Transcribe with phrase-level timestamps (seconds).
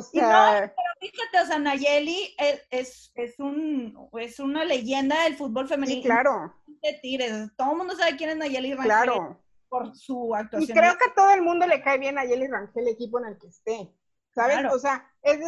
[0.00, 0.72] O sea.
[0.76, 2.34] pero fíjate, o sea, Nayeli
[2.70, 6.02] es, es, un, es una leyenda del fútbol femenino.
[6.02, 6.54] Sí, claro.
[6.66, 7.50] De Tigres.
[7.56, 8.86] Todo el mundo sabe quién es Nayeli Rangel.
[8.86, 9.40] Claro.
[9.68, 10.76] Por su actuación.
[10.76, 13.18] Y creo que a todo el mundo le cae bien a Nayeli Rangel, el equipo
[13.20, 13.94] en el que esté.
[14.34, 14.72] ¿Sabes?
[14.72, 15.38] O sea, es,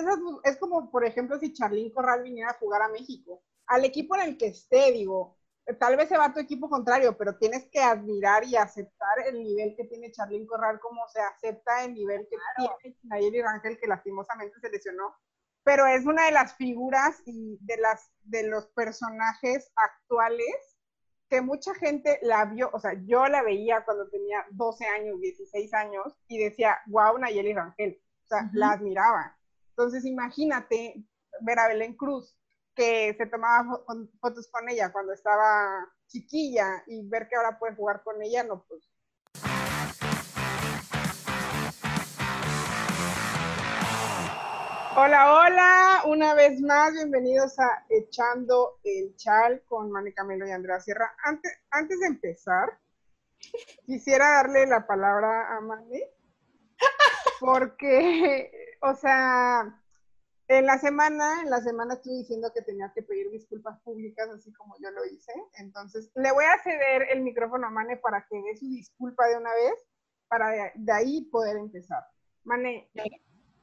[0.45, 3.43] es como, por ejemplo, si Charlín Corral viniera a jugar a México.
[3.67, 5.39] Al equipo en el que esté, digo,
[5.79, 9.43] tal vez se va a tu equipo contrario, pero tienes que admirar y aceptar el
[9.43, 13.87] nivel que tiene Charlín Corral, como se acepta el nivel que tiene Nayeli Rangel, que
[13.87, 15.15] lastimosamente se lesionó.
[15.65, 20.73] Pero es una de las figuras y de, las, de los personajes actuales
[21.29, 25.73] que mucha gente la vio, o sea, yo la veía cuando tenía 12 años, 16
[25.73, 29.39] años, y decía, wow, Nayeli Rangel, o sea, la admiraba.
[29.71, 31.07] Entonces, imagínate
[31.41, 32.37] ver a Belén Cruz,
[32.75, 33.81] que se tomaba
[34.21, 38.65] fotos con ella cuando estaba chiquilla y ver que ahora puede jugar con ella, no,
[38.69, 38.89] pues.
[44.95, 50.81] Hola, hola, una vez más, bienvenidos a Echando el Chal con Mani Camelo y Andrea
[50.81, 51.17] Sierra.
[51.25, 52.79] Antes, antes de empezar,
[53.87, 56.03] quisiera darle la palabra a Mani,
[57.41, 59.82] porque, o sea,
[60.59, 64.53] en la semana, en la semana estuve diciendo que tenía que pedir disculpas públicas, así
[64.53, 65.33] como yo lo hice.
[65.55, 69.37] Entonces, le voy a ceder el micrófono a Mane para que dé su disculpa de
[69.37, 69.75] una vez,
[70.29, 72.05] para de, ahí poder empezar.
[72.45, 72.91] Mane.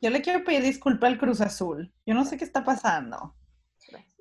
[0.02, 1.94] Yo le quiero pedir disculpa al Cruz Azul.
[2.06, 3.36] Yo no sé qué está pasando.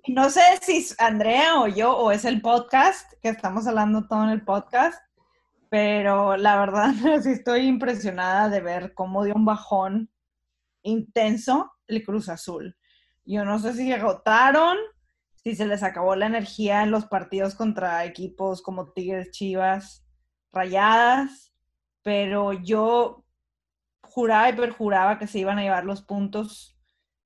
[0.08, 4.24] No sé si es Andrea o yo, o es el podcast, que estamos hablando todo
[4.24, 4.98] en el podcast,
[5.68, 10.10] pero la verdad sí estoy impresionada de ver cómo dio un bajón
[10.82, 12.76] intenso el Cruz Azul.
[13.24, 14.76] Yo no sé si agotaron,
[15.34, 20.06] si se les acabó la energía en los partidos contra equipos como Tigres, Chivas,
[20.52, 21.52] Rayadas,
[22.02, 23.24] pero yo
[24.02, 26.78] juraba y perjuraba que se iban a llevar los puntos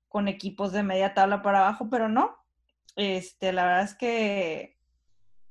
[0.09, 2.37] con equipos de media tabla para abajo, pero no.
[2.95, 4.77] Este, la verdad es que,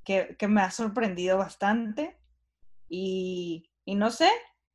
[0.05, 2.20] que, me ha sorprendido bastante
[2.89, 4.31] y, y no sé,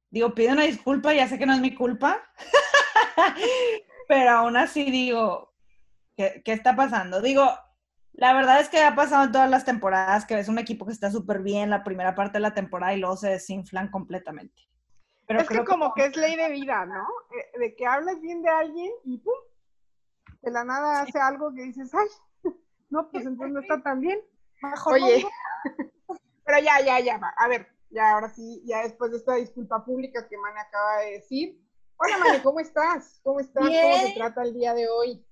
[0.10, 2.22] digo, pido una disculpa, ya sé que no es mi culpa,
[4.08, 5.54] pero aún así digo,
[6.16, 7.22] ¿qué, está pasando?
[7.22, 7.46] Digo,
[8.14, 10.94] la verdad es que ha pasado en todas las temporadas que ves un equipo que
[10.94, 14.64] está súper bien la primera parte de la temporada y luego se desinflan completamente.
[15.28, 16.06] Pero es que como que...
[16.06, 17.06] es ley de vida, ¿no?
[17.38, 19.34] Eh, de que hablas bien de alguien y ¡pum!
[20.42, 22.08] De la nada hace algo que dices, ¡ay!
[22.90, 24.22] No, pues entonces no está tan bien.
[24.86, 25.26] Oye,
[26.46, 27.34] pero ya, ya, ya, va.
[27.38, 31.12] A ver, ya ahora sí, ya después de esta disculpa pública que Mane acaba de
[31.12, 31.62] decir,
[32.00, 33.20] Hola, Mari, ¿cómo estás?
[33.24, 33.64] ¿Cómo estás?
[33.64, 35.26] ¿Cómo te trata el día de hoy?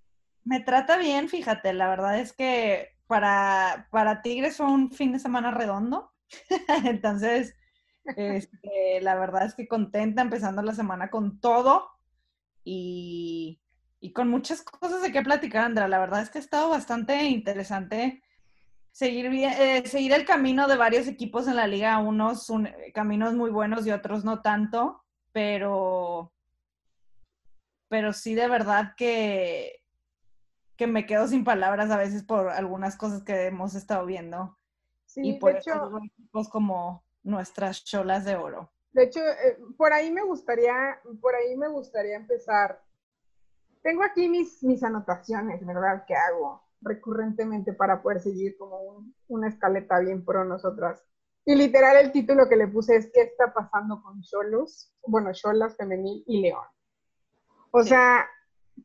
[0.44, 5.20] Me trata bien, fíjate, la verdad es que para, para Tigres fue un fin de
[5.20, 6.12] semana redondo.
[6.86, 7.56] Entonces,
[8.03, 11.88] este, la verdad es que contenta empezando la semana con todo
[12.64, 13.62] y,
[14.14, 15.88] con muchas cosas de qué platicar, Andra.
[15.88, 18.24] La verdad es que ha estado bastante interesante
[18.92, 22.52] seguir, eh, seguir el camino de varios equipos en la liga, unos
[22.94, 26.32] caminos muy buenos y otros no tanto, pero
[27.95, 29.81] pero sí de verdad que,
[30.75, 34.59] que me quedo sin palabras a veces por algunas cosas que hemos estado viendo.
[35.06, 35.89] Sí, y por de hecho,
[36.51, 38.69] como nuestras cholas de oro.
[38.91, 42.84] De hecho, eh, por ahí me gustaría, por ahí me gustaría empezar.
[43.81, 46.03] Tengo aquí mis, mis anotaciones, ¿verdad?
[46.05, 51.01] Que hago recurrentemente para poder seguir como una escaleta bien pro nosotras.
[51.45, 54.94] Y literal el título que le puse es ¿Qué está pasando con Cholos?
[55.07, 56.75] Bueno, Cholas Femenil y León.
[57.78, 58.25] O sea,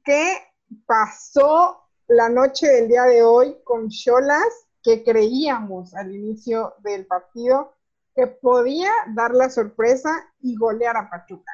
[0.04, 0.36] ¿qué
[0.84, 7.76] pasó la noche del día de hoy con Cholas que creíamos al inicio del partido
[8.16, 11.52] que podía dar la sorpresa y golear a Pachuca?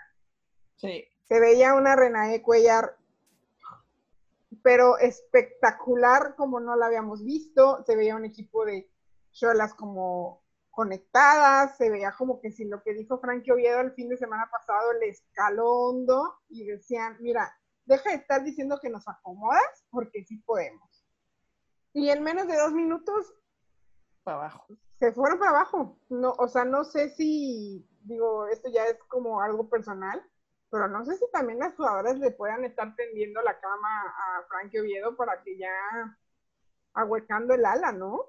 [0.77, 1.05] Sí.
[1.29, 2.97] Se veía una Renae Cuellar,
[4.63, 7.85] pero espectacular como no la habíamos visto.
[7.85, 8.91] Se veía un equipo de
[9.33, 10.41] Cholas como
[10.77, 14.47] conectadas, se veía como que si lo que dijo Frankie Oviedo el fin de semana
[14.53, 17.51] pasado le escaló hondo y decían, mira,
[17.87, 21.03] deja de estar diciendo que nos acomodas porque sí podemos.
[21.95, 23.35] Y en menos de dos minutos,
[24.23, 24.67] para abajo.
[24.99, 25.99] Se fueron para abajo.
[26.11, 30.23] No, o sea, no sé si, digo, esto ya es como algo personal,
[30.71, 34.81] pero no sé si también las jugadoras le puedan estar tendiendo la cama a Frankie
[34.81, 35.71] Oviedo para que ya
[36.93, 38.27] ahuecando el ala, ¿no?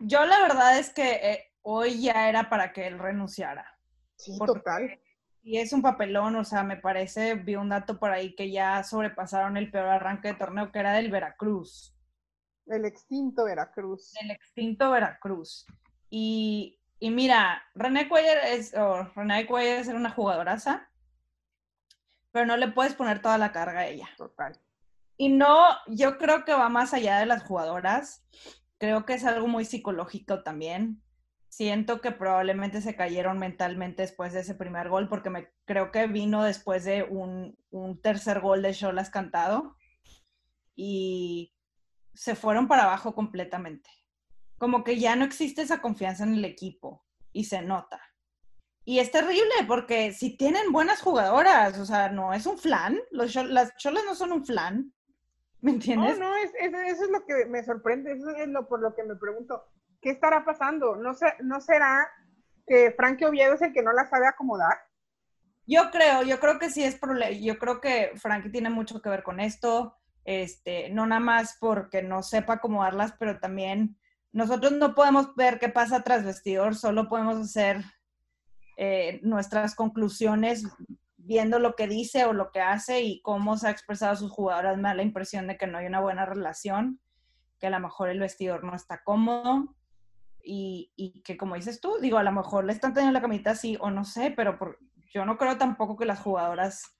[0.00, 3.78] Yo la verdad es que eh, hoy ya era para que él renunciara.
[4.16, 4.98] Sí, total.
[5.42, 8.82] Y es un papelón, o sea, me parece, vi un dato por ahí que ya
[8.82, 11.94] sobrepasaron el peor arranque de torneo que era del Veracruz.
[12.66, 14.14] El extinto Veracruz.
[14.20, 15.66] El extinto Veracruz.
[16.10, 18.72] Y, mira, René Cuellar es,
[19.14, 20.88] René Cuellar es una jugadoraza,
[22.32, 24.08] pero no le puedes poner toda la carga a ella.
[24.16, 24.58] Total.
[25.16, 28.24] Y no, yo creo que va más allá de las jugadoras.
[28.80, 31.02] Creo que es algo muy psicológico también.
[31.50, 36.06] Siento que probablemente se cayeron mentalmente después de ese primer gol, porque me creo que
[36.06, 39.76] vino después de un, un tercer gol de Cholas cantado.
[40.74, 41.54] Y
[42.14, 43.90] se fueron para abajo completamente.
[44.56, 48.00] Como que ya no existe esa confianza en el equipo y se nota.
[48.86, 53.76] Y es terrible porque si tienen buenas jugadoras, o sea, no es un flan, las
[53.76, 54.94] cholas no son un flan,
[55.62, 56.18] ¿me entiendes?
[56.18, 59.04] No, no, es, eso es lo que me sorprende, eso es lo por lo que
[59.04, 59.64] me pregunto,
[60.00, 60.96] ¿qué estará pasando?
[60.96, 61.12] ¿No,
[61.42, 62.08] no será
[62.66, 64.78] que Frankie Oviedo es el que no la sabe acomodar?
[65.66, 69.10] Yo creo, yo creo que sí es problema, yo creo que Frankie tiene mucho que
[69.10, 73.96] ver con esto, este, no nada más porque no sepa acomodarlas, pero también
[74.32, 77.84] nosotros no podemos ver qué pasa tras vestidor, solo podemos hacer
[78.76, 80.64] eh, nuestras conclusiones
[81.30, 84.32] viendo lo que dice o lo que hace y cómo se ha expresado a sus
[84.32, 84.76] jugadoras.
[84.78, 87.00] Me da la impresión de que no hay una buena relación,
[87.60, 89.76] que a lo mejor el vestidor no está cómodo
[90.42, 93.52] y, y que como dices tú, digo, a lo mejor le están teniendo la camita
[93.52, 94.58] así o no sé, pero
[95.14, 96.96] yo no creo tampoco que las jugadoras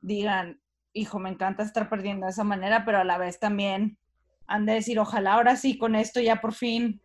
[0.00, 0.62] digan,
[0.94, 3.98] hijo, me encanta estar perdiendo de esa manera, pero a la vez también
[4.46, 7.02] han de decir, ojalá ahora sí con esto ya por fin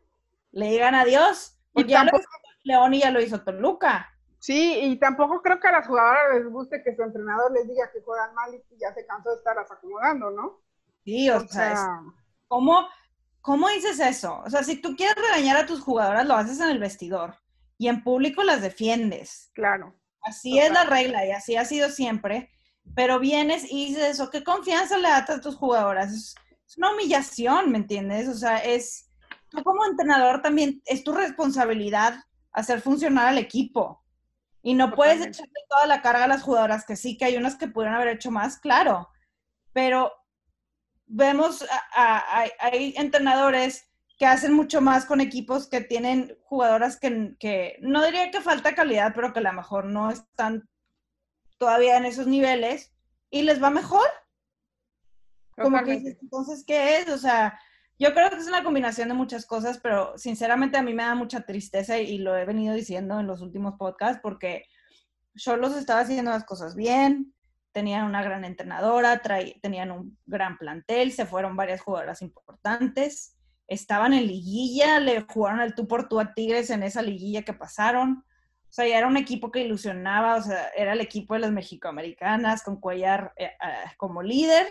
[0.53, 1.59] le digan adiós.
[1.73, 2.29] Porque ya lo hizo
[2.63, 4.09] León y ya lo hizo Toluca.
[4.39, 7.91] Sí, y tampoco creo que a las jugadoras les guste que su entrenador les diga
[7.91, 10.61] que juegan mal y ya se cansó de estarlas acomodando, ¿no?
[11.03, 12.01] Sí, o, sea,
[12.47, 12.87] ¿cómo,
[13.41, 14.41] ¿cómo dices eso?
[14.45, 17.35] O sea, si tú quieres regañar a tus jugadoras, lo haces en el vestidor
[17.77, 19.51] y en público las defiendes.
[19.53, 19.93] Claro.
[20.21, 22.49] Así es la regla y así ha sido siempre.
[22.95, 26.13] Pero vienes y dices eso, ¿qué confianza le das a tus jugadoras?
[26.13, 28.27] Es, es una humillación, ¿me entiendes?
[28.27, 29.09] O sea, es,
[29.49, 34.03] tú como entrenador también, es tu responsabilidad hacer funcionar al equipo.
[34.61, 37.55] Y no puedes echarle toda la carga a las jugadoras, que sí, que hay unas
[37.55, 39.09] que pudieron haber hecho más, claro,
[39.71, 40.11] pero
[41.05, 41.65] vemos,
[41.95, 48.31] hay entrenadores que hacen mucho más con equipos que tienen jugadoras que, que, no diría
[48.31, 50.67] que falta calidad, pero que a lo mejor no están
[51.57, 52.93] todavía en esos niveles
[53.29, 54.07] y les va mejor.
[55.55, 57.09] Como que dices, entonces, ¿qué es?
[57.09, 57.59] O sea,
[57.99, 61.15] yo creo que es una combinación de muchas cosas, pero sinceramente a mí me da
[61.15, 64.63] mucha tristeza y, lo he venido diciendo en los últimos podcasts porque
[65.33, 67.33] yo los estaba haciendo las cosas bien,
[67.73, 69.21] tenían una gran entrenadora,
[69.61, 73.37] tenían un gran plantel, se fueron varias jugadoras importantes,
[73.67, 77.53] estaban en liguilla, le jugaron al tú por tú a Tigres en esa liguilla que
[77.53, 78.23] pasaron.
[78.69, 81.51] O sea, ya era un equipo que ilusionaba, o sea, era el equipo de las
[81.51, 84.67] mexicoamericanas con Cuellar eh, ah, como líder.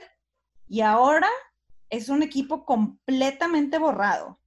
[0.68, 1.28] Y ahora
[1.90, 4.40] es un equipo completamente borrado.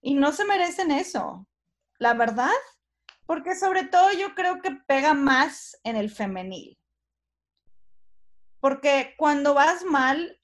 [0.00, 1.46] Y no se merecen eso,
[1.98, 2.50] la verdad,
[3.26, 6.78] porque sobre todo yo creo que pega más en el femenil.
[8.60, 10.40] Porque cuando vas mal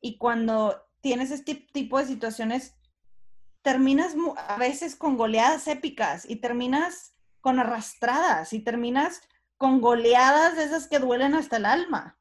[0.00, 2.76] y cuando tienes este tipo de situaciones,
[3.62, 9.20] terminas a veces con goleadas épicas y terminas con arrastradas y terminas
[9.56, 12.18] con goleadas de esas que duelen hasta el alma.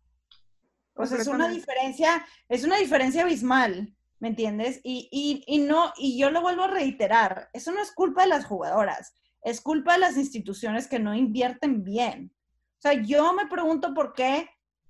[0.96, 4.80] O sea, es una diferencia, es una diferencia abismal, ¿me entiendes?
[4.84, 8.30] Y, y, y, no, y yo lo vuelvo a reiterar, eso no es culpa de
[8.30, 12.34] las jugadoras, es culpa de las instituciones que no invierten bien.
[12.78, 14.50] O sea, yo me pregunto por qué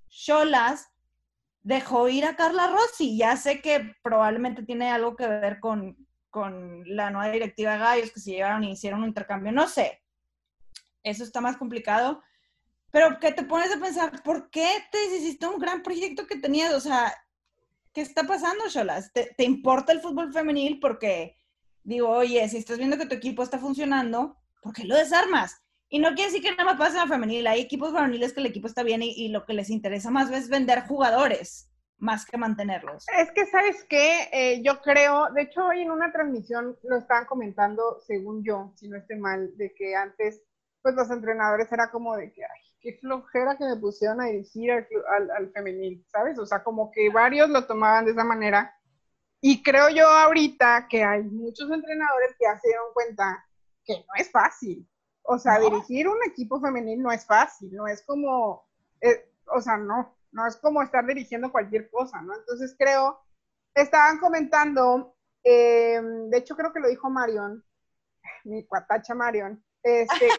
[0.09, 0.89] Cholas
[1.63, 3.17] dejó ir a Carla Rossi.
[3.17, 5.97] Ya sé que probablemente tiene algo que ver con,
[6.29, 10.01] con la nueva directiva de Gallos que se llevaron y hicieron un intercambio, no sé.
[11.01, 12.21] Eso está más complicado
[12.93, 16.71] pero que te pones a pensar, ¿por qué te deshiciste un gran proyecto que tenías?
[16.75, 17.11] O sea,
[17.91, 19.11] ¿qué está pasando, Cholas?
[19.11, 20.79] ¿Te, importa el fútbol femenil?
[20.79, 21.35] Porque
[21.83, 25.59] digo, oye, si estás viendo que tu equipo está funcionando, ¿por qué lo desarmas?
[25.89, 27.47] Y no quiere decir que nada más pasa en la femenil.
[27.47, 30.47] Hay equipos varoniles que el equipo está bien y, lo que les interesa más es
[30.47, 33.05] vender jugadores más que mantenerlos.
[33.17, 34.29] Es que, ¿sabes qué?
[34.31, 38.87] Eh, yo creo, de hecho, hoy en una transmisión lo estaban comentando, según yo, si
[38.87, 40.43] no estoy mal, de que antes,
[40.83, 42.43] pues los entrenadores era como de que,
[42.83, 46.37] qué flojera que me pusieron a dirigir al, al, femenil, ¿sabes?
[46.37, 48.77] O sea, como que varios lo tomaban de esa manera.
[49.39, 53.45] Y creo yo ahorita que hay muchos entrenadores que se dieron cuenta
[53.85, 54.87] que no es fácil.
[55.23, 58.67] O sea, dirigir un equipo femenil no es fácil, no es como,
[58.99, 62.35] eh, o sea, no, no es como estar dirigiendo cualquier cosa, ¿no?
[62.35, 63.21] Entonces creo,
[63.73, 67.63] estaban comentando, eh, de hecho creo que lo dijo Marion,
[68.43, 70.29] mi cuatacha Marion, este,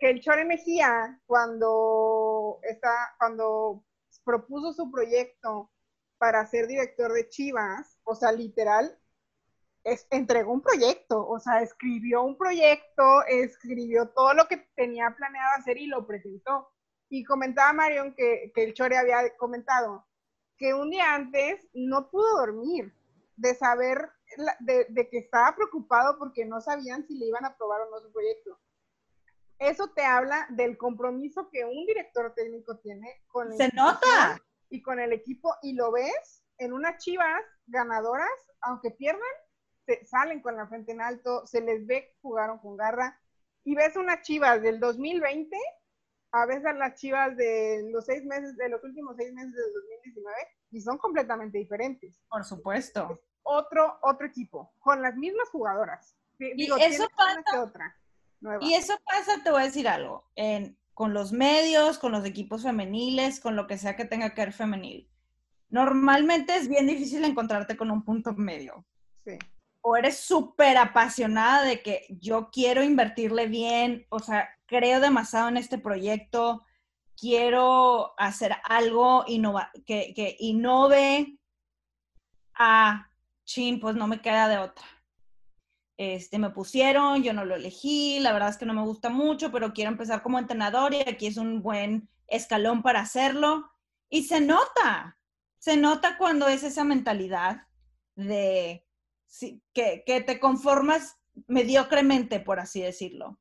[0.00, 3.84] que, el Chore Mejía, cuando, está, cuando
[4.24, 5.70] propuso su proyecto
[6.18, 8.98] para ser director de Chivas, o sea, literal,
[10.10, 15.76] entregó un proyecto, o sea, escribió un proyecto, escribió todo lo que tenía planeado hacer
[15.76, 16.70] y lo presentó.
[17.10, 20.06] y comentaba Marion que, que el Chore había comentado
[20.56, 22.94] que un día antes no pudo dormir
[23.36, 24.10] de saber
[24.60, 28.00] de, de, que estaba preocupado porque no sabían si le iban a aprobar o no
[28.00, 28.58] su proyecto.
[29.58, 34.40] Eso te habla del compromiso que un director técnico tiene con Se nota.
[34.70, 38.28] y con el equipo y lo ves en unas chivas ganadoras,
[38.60, 39.22] aunque pierdan,
[39.86, 43.20] se salen con la frente en alto, se les ve que jugaron con garra
[43.64, 45.56] y ves unas chivas del 2020
[46.34, 50.36] a veces las chivas de los seis meses, de los últimos seis meses del 2019
[50.72, 52.20] y son completamente diferentes.
[52.28, 53.20] Por supuesto.
[53.44, 56.16] otro, otro equipo, con las mismas jugadoras.
[56.38, 57.96] y eso pasa, otra,
[58.60, 62.62] y eso pasa, te voy a decir algo, en, con los medios, con los equipos
[62.62, 65.08] femeniles, con lo que sea que tenga que ver femenil.
[65.70, 68.84] Normalmente es bien difícil encontrarte con un punto medio.
[69.24, 69.38] Sí
[69.86, 75.58] o eres súper apasionada de que yo quiero invertirle bien, o sea, creo demasiado en
[75.58, 76.64] este proyecto,
[77.18, 79.26] quiero hacer algo
[79.84, 81.38] que, que innove
[82.54, 83.10] a
[83.44, 84.86] chin, pues no me queda de otra.
[85.96, 89.52] Este, me pusieron, yo no lo elegí, la verdad es que no me gusta mucho,
[89.52, 93.70] pero quiero empezar como entrenador y aquí es un buen escalón para hacerlo.
[94.08, 95.18] Y se nota,
[95.58, 97.62] se nota cuando es esa mentalidad
[98.16, 98.86] de
[99.72, 103.38] que, que, te conformas mediocremente, por así decirlo.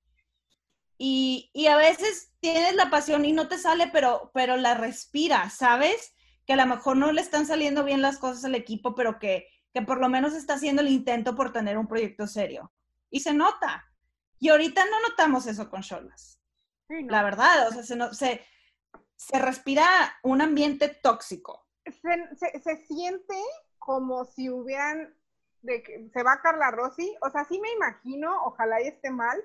[0.97, 5.49] Y, y, a veces tienes la pasión y no te sale, pero, pero la respira,
[5.49, 6.15] ¿sabes?
[6.45, 9.47] Que a lo mejor no le están saliendo bien las cosas al equipo, pero que,
[9.73, 12.71] que por lo menos está haciendo el intento por tener un proyecto serio.
[13.09, 13.85] Y se nota.
[14.39, 16.39] Y ahorita no notamos eso con Cholas.
[16.89, 18.45] La verdad, o sea, se, se,
[19.15, 19.85] se respira
[20.21, 21.67] un ambiente tóxico.
[21.85, 23.35] Se, se, se siente
[23.79, 25.13] como si hubieran
[25.63, 29.41] de que se va Carla Rossi, o sea, así me imagino, ojalá y esté mal,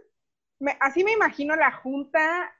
[0.81, 2.53] así me imagino la junta,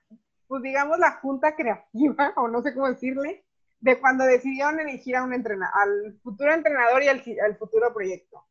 [0.47, 3.45] pues digamos la junta creativa, o no sé cómo decirle,
[3.81, 8.45] de cuando decidieron elegir a un entrenador, al futuro entrenador y al, futuro proyecto.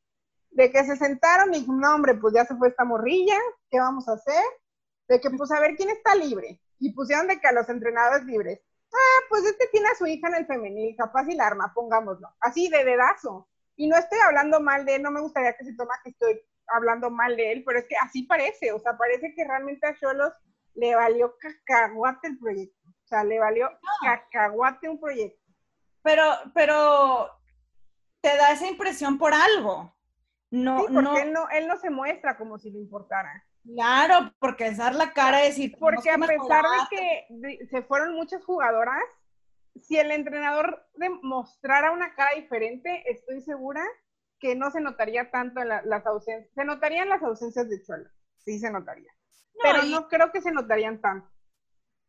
[0.51, 3.38] De que se sentaron y dijeron, no, hombre, pues ya se fue esta morrilla,
[3.69, 4.43] ¿qué vamos a hacer?
[5.07, 6.62] De que, pues a ver quién está libre.
[6.79, 8.62] Y pusieron de que a los entrenadores libres,
[8.93, 12.29] ah, pues este tiene a su hija en el femenil, capaz y la arma, pongámoslo.
[12.39, 13.48] Así de dedazo.
[13.75, 16.41] Y no estoy hablando mal de él, no me gustaría que se toma que estoy
[16.67, 19.96] hablando mal de él, pero es que así parece, o sea, parece que realmente a
[19.96, 20.34] Cholos
[20.74, 22.76] le valió cacahuate el proyecto.
[23.08, 23.70] O sea, le valió
[24.02, 25.42] cacahuate un proyecto.
[26.04, 26.24] Pero,
[26.54, 27.32] pero
[28.20, 29.96] te da esa impresión por algo.
[30.52, 33.46] No, sí, porque Él, no, él no se muestra como si le importara.
[33.64, 35.78] Claro, porque es dar la cara y decir.
[35.80, 39.02] Porque a pesar de que se fueron muchas jugadoras,
[39.82, 43.86] si el entrenador demostrara una cara diferente, estoy segura
[44.40, 46.54] que no se notaría tanto en las ausencias.
[46.54, 49.14] Se notarían las ausencias de Chuelo, sí se notaría.
[49.64, 51.30] pero no creo que se notarían tanto.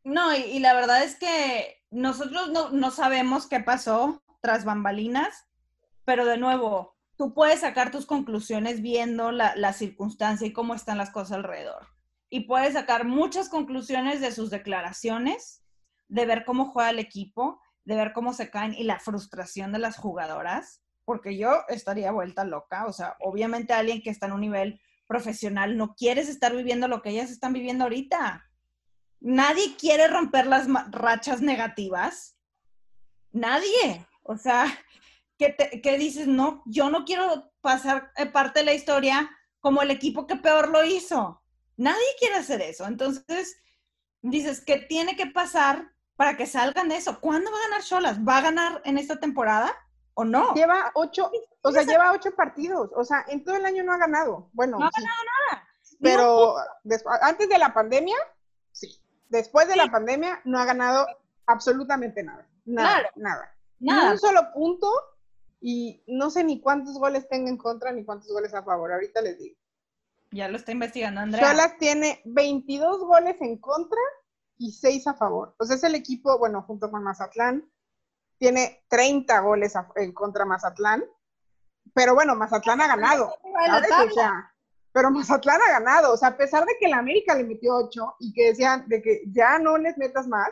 [0.08, 5.46] No, y, la verdad es que nosotros no, sabemos qué pasó tras bambalinas,
[6.06, 10.96] pero de nuevo, tú puedes sacar tus conclusiones viendo la, la circunstancia y cómo están
[10.96, 11.88] las cosas alrededor.
[12.30, 15.62] Y puedes sacar muchas conclusiones de sus declaraciones
[16.08, 19.78] de ver cómo juega el equipo, de ver cómo se caen y la frustración de
[19.78, 24.40] las jugadoras, porque yo estaría vuelta loca, o sea, obviamente alguien que está en un
[24.40, 28.47] nivel profesional no quieres estar viviendo lo que ellas están viviendo ahorita.
[29.20, 32.36] Nadie quiere romper las rachas negativas.
[33.32, 34.06] Nadie.
[34.22, 34.66] O sea,
[35.38, 39.90] que, que dices, no, yo no quiero pasar eh, parte de la historia como el
[39.90, 41.42] equipo que peor lo hizo.
[41.76, 42.86] Nadie quiere hacer eso.
[42.86, 43.60] Entonces,
[44.22, 47.20] dices que tiene que pasar para que salgan de eso.
[47.20, 48.18] ¿Cuándo va a ganar Cholas?
[48.18, 49.72] ¿Va a ganar en esta temporada
[50.14, 50.52] o no?
[50.54, 51.30] Lleva ocho,
[51.62, 52.90] o sea, lleva ocho partidos.
[52.96, 54.50] O sea, en todo el año no ha ganado.
[54.52, 55.68] Bueno, no ha ganado nada.
[56.00, 56.56] Pero
[57.22, 58.16] antes de la pandemia,
[58.72, 59.00] sí.
[59.28, 61.06] Después de la pandemia, no ha ganado
[61.46, 62.46] absolutamente nada.
[62.64, 63.54] Nada, nada.
[63.80, 64.04] Nada.
[64.04, 64.90] Ni un solo punto
[65.60, 68.92] y no sé ni cuántos goles tenga en contra ni cuántos goles a favor.
[68.92, 69.56] Ahorita les digo.
[70.30, 71.50] Ya lo está investigando Andrea.
[71.50, 74.00] Cholas tiene 22 goles en contra
[74.58, 75.54] y 6 a favor.
[75.56, 77.70] Pues es el equipo, bueno, junto con Mazatlán,
[78.38, 81.04] tiene 30 goles en contra Mazatlán,
[81.94, 83.34] pero bueno, Mazatlán ha ganado,
[84.98, 88.16] pero Mazatlán ha ganado, o sea, a pesar de que la América le metió 8
[88.18, 90.48] y que decían de que ya no les metas más,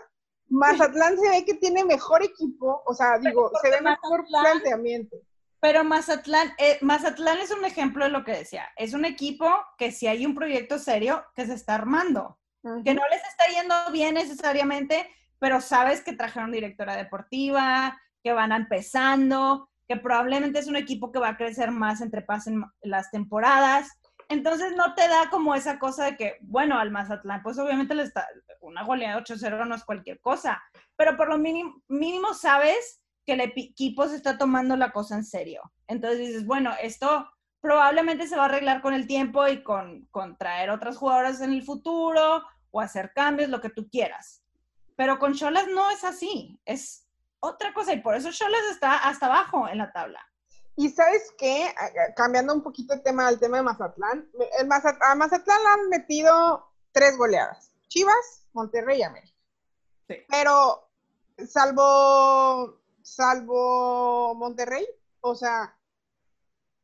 [0.48, 5.16] Mazatlán se ve que tiene mejor equipo, o sea, digo, se ve mejor planteamiento.
[5.58, 8.68] Pero Mazatlán, eh, Mazatlán es un ejemplo de lo que decía.
[8.76, 12.38] Es un equipo que si hay un proyecto serio que se está armando
[12.84, 15.08] que no les está yendo bien necesariamente,
[15.40, 21.18] pero sabes que trajeron directora deportiva, que van empezando, que probablemente es un equipo que
[21.18, 23.88] va a crecer más entre pasen las temporadas
[24.28, 28.02] Entonces no te da como esa cosa de que, bueno, al Mazatlán, pues obviamente le
[28.02, 28.26] está,
[28.60, 30.62] una goleada de 8-0 no es cualquier cosa,
[30.96, 35.24] pero por lo mínimo, mínimo sabes que el equipo se está tomando la cosa en
[35.24, 35.62] serio.
[35.86, 37.28] Entonces dices, bueno, esto
[37.60, 41.52] probablemente se va a arreglar con el tiempo y con, con traer otras jugadoras en
[41.52, 44.42] el futuro o hacer cambios, lo que tú quieras.
[44.96, 47.06] Pero con Cholas no es así, es
[47.40, 50.20] otra cosa y por eso Cholas está hasta abajo en la tabla.
[50.76, 51.74] Y sabes qué,
[52.14, 55.88] cambiando un poquito el tema del tema de Mazatlán, el Mazatlán, a Mazatlán le han
[55.88, 59.36] metido tres goleadas, Chivas, Monterrey y América.
[60.06, 60.16] Sí.
[60.28, 60.90] Pero
[61.48, 64.86] salvo, salvo Monterrey,
[65.22, 65.78] o sea,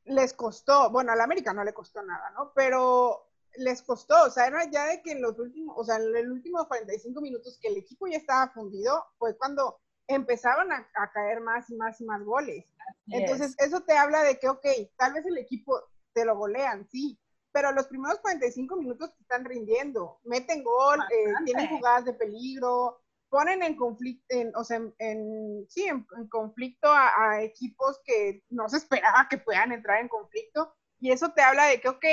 [0.05, 2.53] les costó, bueno, al América no le costó nada, ¿no?
[2.55, 6.29] Pero les costó, o sea, era ya de que en los últimos, o sea, en
[6.29, 9.81] los últimos 45 minutos que el equipo ya estaba fundido, fue cuando
[10.15, 12.65] empezaron a, caer más y más y más goles.
[13.09, 14.67] Entonces, eso te habla de que, ok,
[14.97, 15.81] tal vez el equipo
[16.13, 17.19] te lo golean, sí,
[17.53, 23.03] pero los primeros 45 minutos te están rindiendo, meten gol, eh, tienen jugadas de peligro,
[23.29, 29.29] ponen en conflicto, o sea, en, sí, en, conflicto a, equipos que no se esperaba
[29.29, 32.05] que puedan entrar en conflicto, y eso te habla de que, ok,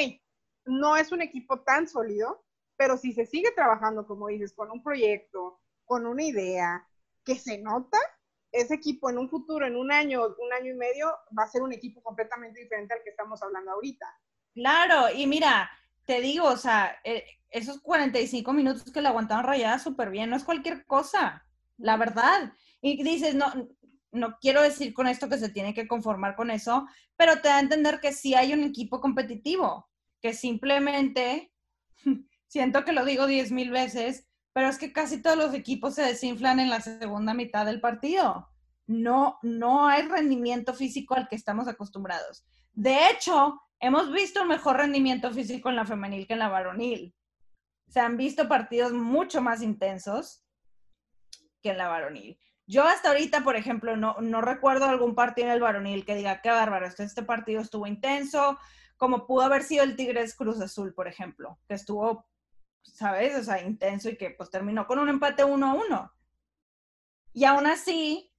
[0.66, 2.44] no es un equipo tan sólido,
[2.78, 6.88] pero si se sigue trabajando, como dices, con un proyecto, con una idea,
[7.30, 8.00] que se nota,
[8.52, 11.62] ese equipo en un futuro, en un año, un año y medio, va a ser
[11.62, 14.08] un equipo completamente diferente al que estamos hablando ahorita.
[14.56, 15.70] Claro, y mira,
[16.06, 20.36] te digo, o sea, eh, esos 45 minutos que le aguantaron rayada súper bien, no
[20.36, 21.46] es cualquier cosa,
[21.78, 22.52] la verdad.
[22.82, 23.46] Y dices, no,
[24.12, 27.58] no quiero decir con esto que se tiene que conformar con eso, pero te da
[27.58, 29.88] a entender que sí hay un equipo competitivo,
[30.20, 31.54] que simplemente,
[32.48, 34.29] siento que lo digo diez mil veces,
[34.60, 38.50] pero es que casi todos los equipos se desinflan en la segunda mitad del partido.
[38.88, 42.46] No, no hay rendimiento físico al que estamos acostumbrados.
[42.74, 47.16] De hecho, hemos visto un mejor rendimiento físico en la femenil que en la varonil
[47.88, 50.44] se han visto partidos mucho más intensos
[51.62, 52.38] que en la varonil.
[52.68, 56.42] Yo hasta ahorita, por ejemplo, no, no recuerdo algún partido en el varonil que diga,
[56.42, 58.60] qué bárbaro, este, este partido estuvo intenso,
[58.98, 62.28] como pudo haber sido el Tigres Cruz Azul, por ejemplo, que estuvo,
[62.96, 63.36] ¿sabes?
[63.38, 66.14] O sea, intenso y que pues terminó con un empate 1 a 1.
[67.34, 68.32] Y aún así,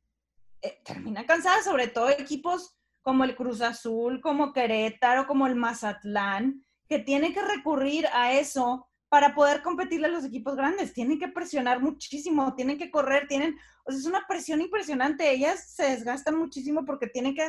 [0.62, 6.64] eh, termina cansada, sobre todo equipos como el Cruz Azul, como Querétaro, como el Mazatlán,
[6.88, 10.92] que tiene que recurrir a eso para poder competirle a los equipos grandes.
[10.92, 15.30] Tienen que presionar muchísimo, tienen que correr, tienen, o sea, es una presión impresionante.
[15.30, 17.48] Ellas se desgastan muchísimo porque tienen que,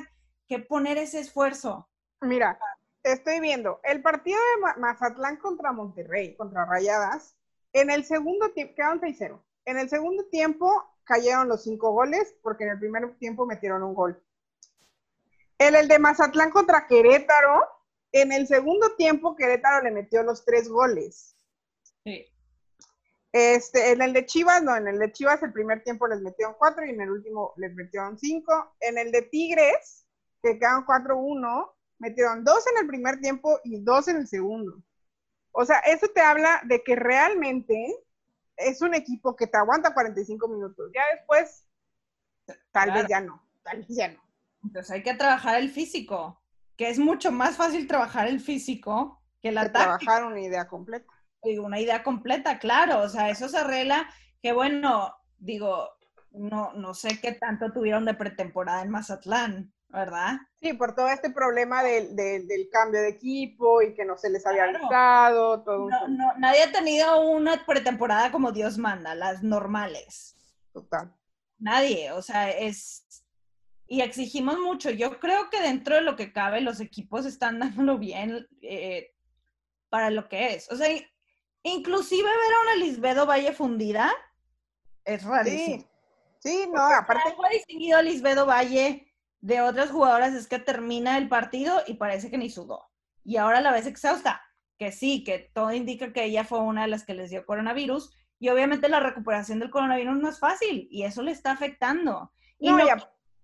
[0.68, 1.88] poner ese esfuerzo.
[2.20, 2.60] Mira,
[3.04, 7.36] estoy viendo el partido de Mazatlán contra Monterrey, contra Rayadas.
[7.74, 9.42] En el segundo tiempo, quedaron 6-0.
[9.66, 13.94] En el segundo tiempo cayeron los cinco goles porque en el primer tiempo metieron un
[13.94, 14.24] gol.
[15.58, 17.64] En el de Mazatlán contra Querétaro,
[18.12, 21.36] en el segundo tiempo Querétaro le metió los tres goles.
[22.04, 22.28] Sí.
[23.32, 26.56] Este, en el de Chivas, no, en el de Chivas el primer tiempo les metieron
[26.58, 28.76] cuatro y en el último les metieron cinco.
[28.80, 30.06] En el de Tigres,
[30.42, 34.82] que quedaron 4-1, metieron dos en el primer tiempo y dos en el segundo.
[35.52, 37.96] O sea, eso te habla de que realmente
[38.58, 40.92] es un equipo que te aguanta 45 minutos.
[40.94, 41.68] Ya después,
[42.72, 44.22] tal vez ya no, tal vez ya no.
[44.64, 46.42] Entonces hay que trabajar el físico,
[46.76, 51.12] que es mucho más fácil trabajar el físico que la Trabajar una idea completa
[51.60, 54.08] una idea completa, claro, o sea, eso se arregla,
[54.44, 55.90] que bueno, digo,
[56.32, 60.38] no, no sé qué tanto tuvieron de pretemporada en Mazatlán, ¿verdad?
[60.56, 64.66] Sí, por todo este problema del, cambio de equipo y que no se les había
[64.66, 65.90] avisado, todo.
[66.08, 70.36] No, nadie ha tenido una pretemporada como Dios manda, las normales.
[70.74, 71.14] Total.
[71.60, 73.06] Nadie, o sea, es...
[73.88, 74.90] Y exigimos mucho.
[74.90, 79.14] Yo creo que dentro de lo que cabe, los equipos están dándolo bien eh,
[79.90, 80.72] para lo que es.
[80.72, 80.88] O sea,
[81.64, 84.12] Inclusive ver a una Lisbedo Valle fundida
[85.06, 85.88] es rarísimo.
[86.40, 87.30] Sí, no, aparte.
[87.30, 89.11] Algo distinguido a Lisbedo Valle
[89.42, 92.90] de otras jugadoras es que termina el partido y parece que ni sudó.
[93.24, 94.42] Y ahora la ves exhausta,
[94.78, 98.12] que sí, que todo indica que ella fue una de las que les dio coronavirus.
[98.40, 102.32] Y obviamente la recuperación del coronavirus no es fácil y eso le está afectando.
[102.58, 102.78] Y no,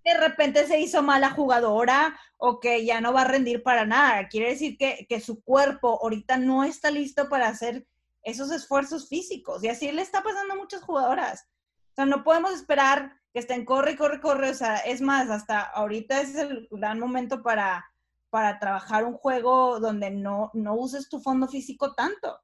[0.08, 4.28] de repente se hizo mala jugadora o que ya no va a rendir para nada.
[4.30, 7.86] Quiere decir que, que su cuerpo ahorita no está listo para hacer
[8.24, 9.64] esos esfuerzos físicos.
[9.64, 11.48] Y así le está pasando a muchas jugadoras.
[11.92, 14.50] O sea, no podemos esperar que estén corre, corre, corre.
[14.50, 17.88] O sea, es más, hasta ahorita es el gran momento para,
[18.32, 22.36] para trabajar un juego donde no, no uses tu fondo físico tanto.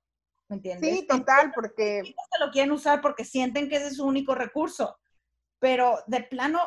[0.49, 0.99] ¿Me entiendes?
[0.99, 2.03] Sí, total, porque...
[2.03, 4.99] Se lo quieren usar porque sienten que ese es su único recurso.
[5.57, 6.59] Pero de plano,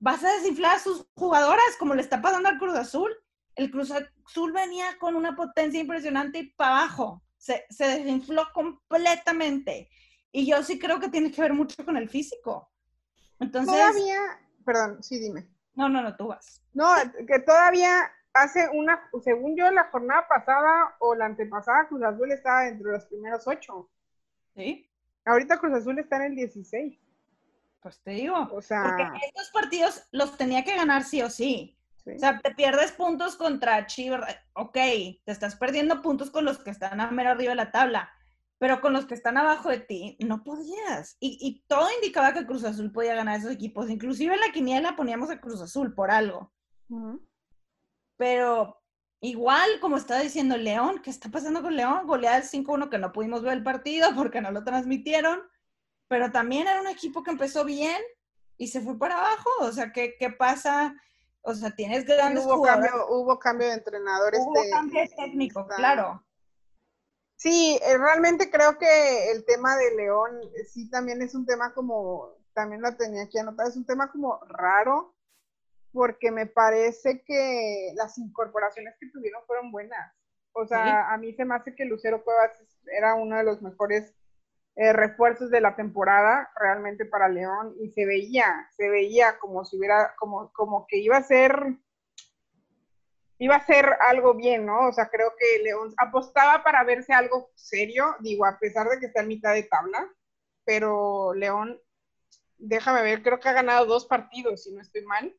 [0.00, 3.14] vas a desinflar a sus jugadoras como le está pasando al Cruz Azul.
[3.54, 7.22] el Cruz Azul venía con una potencia impresionante y para abajo.
[7.36, 9.88] Se, se desinfló completamente.
[10.32, 12.72] Y yo sí creo que tiene que ver mucho con el físico.
[13.40, 13.74] Entonces.
[13.74, 14.18] Todavía,
[14.64, 15.46] perdón, sí, dime.
[15.74, 16.62] No, no, no, tú vas.
[16.74, 16.88] No,
[17.26, 22.68] que todavía hace una, según yo, la jornada pasada o la antepasada, Cruz Azul estaba
[22.68, 23.88] entre los primeros ocho.
[24.54, 24.90] ¿Sí?
[25.24, 26.98] Ahorita Cruz Azul está en el 16.
[27.80, 28.48] Pues te digo.
[28.52, 28.82] O sea.
[28.82, 31.74] Porque estos partidos los tenía que ganar sí o sí.
[32.06, 34.34] O sea, te pierdes puntos contra Chivas.
[34.54, 38.10] Ok, te estás perdiendo puntos con los que están a mero arriba de la tabla
[38.58, 41.16] pero con los que están abajo de ti no podías.
[41.20, 43.88] Y, todo indicaba que Cruz Azul podía ganar esos equipos.
[43.88, 46.52] Inclusive en la quiniela poníamos a Cruz Azul por algo.
[48.16, 48.82] Pero
[49.20, 52.06] igual, como estaba diciendo León, ¿qué está pasando con León?
[52.06, 55.40] Goleada el 5-1 que no pudimos ver el partido porque no lo transmitieron.
[56.08, 58.00] Pero también era un equipo que empezó bien
[58.56, 59.50] y se fue para abajo.
[59.60, 60.96] O sea, ¿qué, qué pasa?
[61.42, 64.40] O sea, tienes grandes hubo Cambio, hubo cambio de entrenadores.
[64.42, 66.24] Hubo cambio técnico, claro.
[67.38, 71.72] Sí, eh, realmente creo que el tema de León eh, sí también es un tema
[71.72, 75.14] como, también lo tenía aquí anotado, es un tema como raro,
[75.92, 80.12] porque me parece que las incorporaciones que tuvieron fueron buenas.
[80.52, 82.50] O sea, a mí se me hace que Lucero Cuevas
[82.86, 84.12] era uno de los mejores
[84.74, 89.78] eh, refuerzos de la temporada realmente para León y se veía, se veía como si
[89.78, 91.76] hubiera, como, como que iba a ser
[93.38, 94.88] iba a ser algo bien, ¿no?
[94.88, 99.06] O sea, creo que León apostaba para verse algo serio, digo, a pesar de que
[99.06, 100.12] está en mitad de tabla,
[100.64, 101.80] pero León,
[102.58, 105.34] déjame ver, creo que ha ganado dos partidos, si no estoy mal.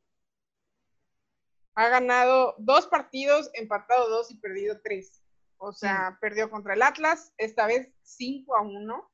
[1.76, 5.22] Ha ganado dos partidos, empatado dos y perdido tres.
[5.58, 9.12] O sea, perdió contra el Atlas, esta vez 5 a 1.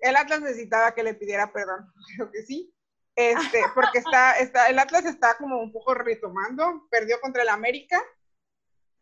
[0.00, 2.74] El Atlas necesitaba que le pidiera perdón, creo que sí.
[3.16, 8.02] Este, porque está, está, el Atlas está como un poco retomando, perdió contra el América,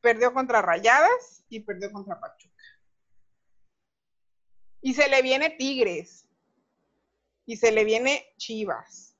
[0.01, 2.53] perdió contra Rayadas y perdió contra Pachuca.
[4.81, 6.29] Y se le viene Tigres.
[7.47, 9.17] Y se le viene Chivas.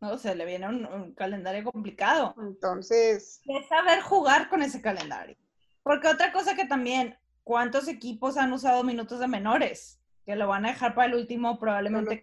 [0.00, 2.34] No, se le viene un, calendario complicado.
[2.38, 3.40] Entonces.
[3.44, 5.36] Es saber jugar con ese calendario.
[5.82, 9.97] Porque otra cosa que también, ¿cuántos equipos han usado minutos de menores?
[10.28, 12.20] Que lo van a dejar para el último, probablemente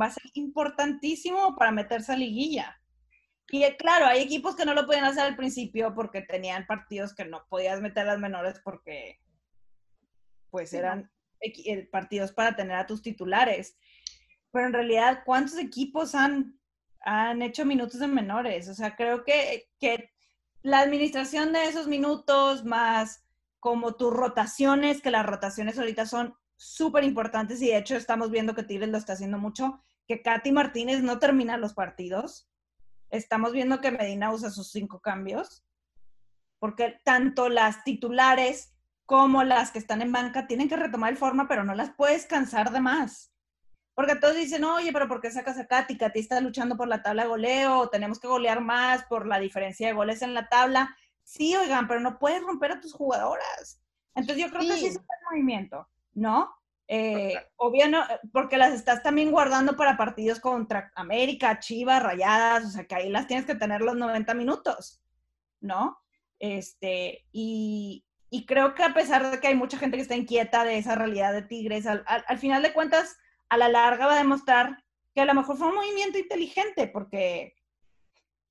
[0.00, 2.80] va a ser importantísimo para meterse a liguilla.
[3.50, 7.16] Y eh, claro, hay equipos que no lo podían hacer al principio porque tenían partidos
[7.16, 9.18] que no podías meter a las menores porque
[10.50, 13.76] pues eran eh, partidos para tener a tus titulares.
[14.52, 16.56] Pero en realidad, ¿cuántos equipos han,
[17.00, 18.68] han hecho minutos de menores?
[18.68, 20.12] O sea, creo que, que
[20.62, 23.24] la administración de esos minutos más
[23.58, 28.54] como tus rotaciones, que las rotaciones ahorita son súper importantes y de hecho estamos viendo
[28.54, 32.50] que Tigres lo está haciendo mucho, que Katy Martínez no termina los partidos.
[33.10, 35.64] Estamos viendo que Medina usa sus cinco cambios,
[36.58, 38.74] porque tanto las titulares
[39.06, 42.26] como las que están en banca tienen que retomar el forma, pero no las puedes
[42.26, 43.32] cansar de más.
[43.94, 45.96] Porque todos dicen, oye, pero ¿por qué sacas a Katy?
[45.96, 49.86] Katy está luchando por la tabla de goleo, tenemos que golear más por la diferencia
[49.86, 50.94] de goles en la tabla.
[51.22, 53.80] Sí, oigan, pero no puedes romper a tus jugadoras.
[54.14, 55.88] Entonces yo creo que sí es un movimiento.
[56.18, 56.54] ¿No?
[56.90, 58.02] Eh, obvio no,
[58.32, 63.10] porque las estás también guardando para partidos contra América, Chivas, Rayadas, o sea que ahí
[63.10, 65.02] las tienes que tener los 90 minutos,
[65.60, 65.98] ¿no?
[66.38, 68.04] Este, y,
[68.46, 71.32] creo que a pesar de que hay mucha gente que está inquieta de esa realidad
[71.34, 73.18] de Tigres, al, final de cuentas,
[73.50, 74.82] a la larga va a demostrar
[75.14, 77.54] que a lo mejor fue un movimiento inteligente, porque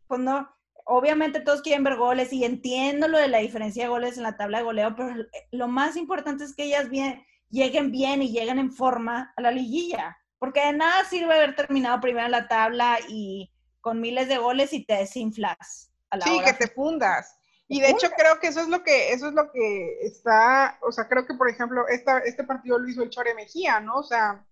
[0.07, 0.47] pues no,
[0.85, 4.37] obviamente todos quieren ver goles y entiendo lo de la diferencia de goles en la
[4.37, 5.15] tabla de goleo, pero
[5.51, 9.51] lo más importante es que ellas bien lleguen bien y lleguen en forma a la
[9.51, 10.17] liguilla.
[10.39, 14.73] Porque de nada sirve haber terminado primero en la tabla y con miles de goles
[14.73, 15.91] y te desinflas.
[16.09, 17.37] A la sí, que te fundas.
[17.67, 20.91] Y de hecho creo que eso es lo que, eso es lo que está, o
[20.91, 23.97] sea, creo que por ejemplo, esta, este partido lo hizo el Chore Mejía, ¿no?
[23.97, 24.45] O sea,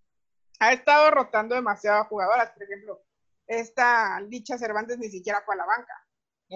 [0.60, 2.52] ha estado rotando demasiado a jugadoras.
[2.52, 3.02] Por ejemplo,
[3.48, 5.94] esta Licha Cervantes ni siquiera fue a la banca.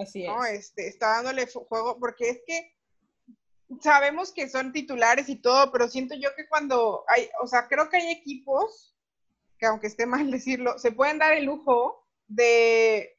[0.02, 0.32] Así es.
[0.50, 2.76] Este, está dándole juego, porque es que
[3.80, 7.88] sabemos que son titulares y todo, pero siento yo que cuando hay, o sea, creo
[7.88, 8.94] que hay equipos
[9.58, 13.16] que aunque esté mal decirlo, se pueden dar el lujo de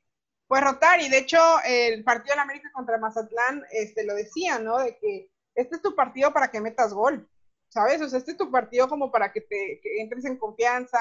[0.48, 4.60] pues rotar y de hecho el partido de la América contra Mazatlán este lo decía,
[4.60, 4.80] ¿no?
[4.80, 7.30] De que este es tu partido para que metas gol.
[7.70, 8.02] ¿Sabes?
[8.02, 11.00] O sea, este es tu partido como para que te que entres en confianza,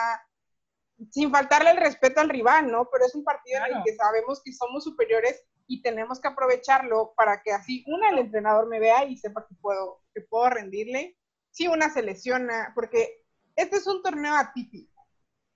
[1.10, 2.88] sin faltarle el respeto al rival, ¿no?
[2.90, 7.14] Pero es un partido en el que sabemos que somos superiores y tenemos que aprovecharlo
[7.16, 11.16] para que así, una, el entrenador me vea y sepa que puedo, que puedo rendirle.
[11.50, 13.24] Si una se lesiona, porque
[13.56, 15.06] este es un torneo atípico.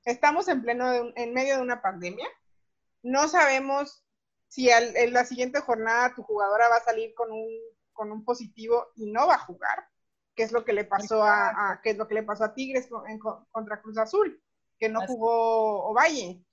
[0.04, 2.26] Estamos en pleno, en medio de una pandemia.
[3.02, 4.04] No sabemos
[4.48, 7.48] si en la siguiente jornada tu jugadora va a salir con un,
[7.92, 9.88] con un positivo y no va a jugar,
[10.37, 12.88] que es lo que le pasó a, es lo que le pasó a Tigres
[13.50, 14.40] contra Cruz Azul,
[14.85, 16.44] que no jugó Ovalle.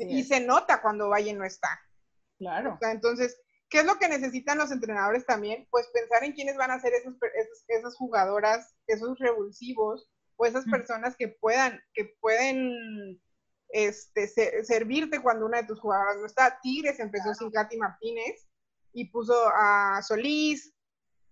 [0.00, 1.68] y se nota cuando Ovalle no está.
[2.38, 2.76] Claro.
[2.82, 5.66] entonces, ¿qué es lo que necesitan los entrenadores también?
[5.70, 7.14] Pues pensar en quiénes van a ser esos,
[7.68, 13.20] esas jugadoras, esos revulsivos, o esas personas que puedan, que pueden
[13.68, 14.28] este,
[14.64, 16.58] servirte cuando una de tus jugadoras no está.
[16.60, 18.46] Tigres empezó sin Katy Martínez
[18.92, 20.74] y puso a Solís,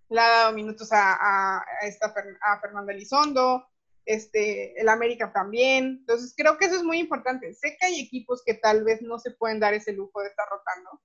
[0.08, 3.66] le ha dado minutos a, a, esta, a Fernanda Elizondo,
[4.06, 5.98] este, el América también.
[6.00, 7.52] Entonces creo que eso es muy importante.
[7.54, 10.46] Sé que hay equipos que tal vez no se pueden dar ese lujo de estar
[10.48, 11.02] rotando,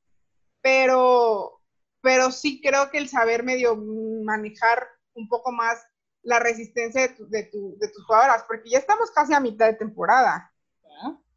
[0.62, 1.62] pero,
[2.02, 5.86] pero sí creo que el saber medio manejar un poco más
[6.22, 9.68] la resistencia de, tu, de, tu, de tus jugadoras, porque ya estamos casi a mitad
[9.68, 10.52] de temporada.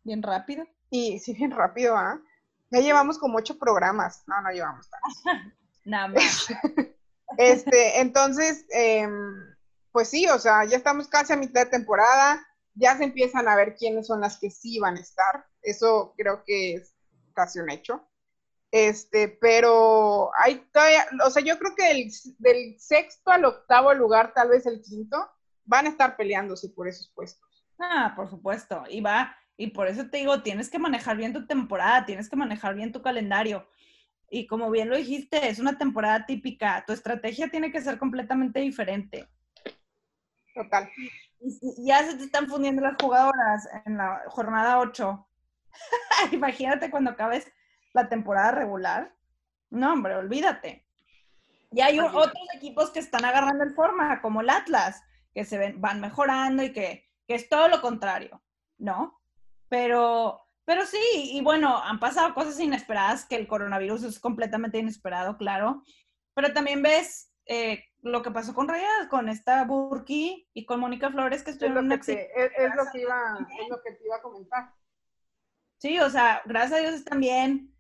[0.04, 0.66] Bien rápido.
[0.90, 2.20] Y sí, bien rápido, ¿ah?
[2.70, 4.24] Ya llevamos como ocho programas.
[4.26, 5.22] No, no llevamos tantos.
[5.84, 6.48] Nada más.
[7.38, 9.51] este, entonces, em,
[9.92, 12.46] pues sí, o sea, ya estamos casi a mitad de temporada.
[12.74, 15.46] Ya se empiezan a ver quiénes son las que sí van a estar.
[15.60, 16.94] Eso creo que es
[17.34, 18.08] casi un hecho.
[18.70, 24.48] Este, pero hay todavía, o sea, yo creo que del sexto al octavo lugar, tal
[24.48, 25.30] vez el quinto,
[25.64, 27.46] van a estar peleándose por esos puestos.
[27.78, 28.82] Ah, por supuesto.
[28.88, 32.36] Y va, y por eso te digo, tienes que manejar bien tu temporada, tienes que
[32.36, 33.68] manejar bien tu calendario.
[34.30, 36.82] Y como bien lo dijiste, es una temporada típica.
[36.86, 39.28] Tu estrategia tiene que ser completamente diferente.
[40.54, 40.90] Total.
[41.40, 45.26] Y ya se te están fundiendo las jugadoras en la jornada 8.
[46.32, 47.50] Imagínate cuando acabes
[47.92, 49.14] la temporada regular.
[49.70, 50.86] No, hombre, olvídate.
[51.72, 55.02] Y hay otros equipos que están agarrando el forma, como el Atlas,
[55.34, 58.42] que se ven, van mejorando y que, que es todo lo contrario,
[58.76, 59.18] ¿no?
[59.70, 65.38] Pero, pero sí, y bueno, han pasado cosas inesperadas, que el coronavirus es completamente inesperado,
[65.38, 65.82] claro.
[66.34, 71.10] Pero también ves eh, lo que pasó con Rayas, con esta Burki y con Mónica
[71.10, 74.16] Flores, que estuvieron es, lo que es, lo que iba, es lo que te iba
[74.16, 74.72] a comentar.
[75.78, 77.74] Sí, o sea, gracias a Dios están bien,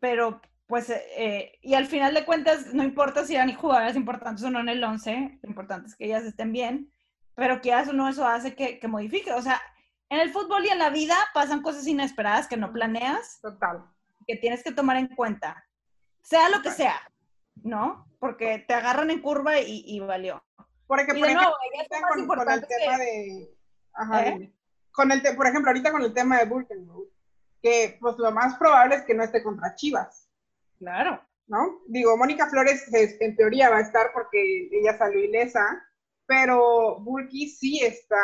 [0.00, 4.50] pero pues, eh, y al final de cuentas, no importa si eran jugadoras importantes o
[4.50, 6.92] no en el 11, lo importante es que ellas estén bien,
[7.34, 9.32] pero que o no, eso hace que, que modifique.
[9.32, 9.60] O sea,
[10.08, 13.40] en el fútbol y en la vida pasan cosas inesperadas que no planeas.
[13.42, 13.84] Total.
[14.26, 15.64] Que tienes que tomar en cuenta.
[16.22, 16.98] Sea lo que sea,
[17.62, 18.06] ¿no?
[18.18, 20.42] Porque te agarran en curva y, valió.
[20.86, 21.52] Porque, por ejemplo,
[22.26, 23.56] con, el tema de...
[23.92, 24.52] Ajá, ¿Eh?
[24.96, 27.08] con el por ejemplo, ahorita con el tema de Bulkenrood,
[27.62, 30.30] que pues lo más probable es que no esté contra Chivas.
[30.78, 31.22] Claro.
[31.46, 31.80] ¿No?
[31.86, 35.64] Digo, Mónica Flores en teoría va a estar porque ella salió ilesa,
[36.26, 38.16] pero Bulky sí está,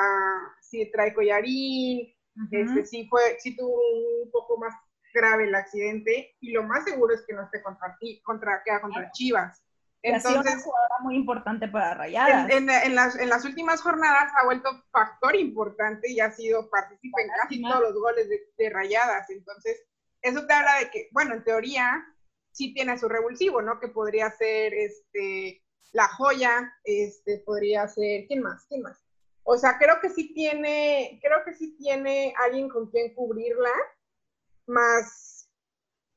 [0.61, 2.13] sí trae collarín,
[2.51, 3.79] este, sí, fue, sí tuvo
[4.25, 4.75] un poco más
[5.13, 9.11] grave el accidente y lo más seguro es que no esté contra, contra, queda contra
[9.13, 9.63] Chivas.
[10.05, 12.51] Entonces, es una muy importante para Rayadas.
[12.51, 17.23] En, en, las, en, las, últimas jornadas ha vuelto factor importante y ha sido participa
[17.23, 19.31] en casi todos los goles de, de, Rayadas.
[19.31, 19.85] Entonces,
[20.21, 22.05] eso te habla de que, bueno, en teoría
[22.51, 23.79] sí tiene su revulsivo, ¿no?
[23.79, 28.67] Que podría ser este la joya, este, podría ser, ¿quién más?
[28.69, 28.99] ¿Quién más?
[29.45, 33.71] O sea, creo que sí tiene, creo que sí tiene alguien con quien cubrirla,
[34.73, 35.49] más,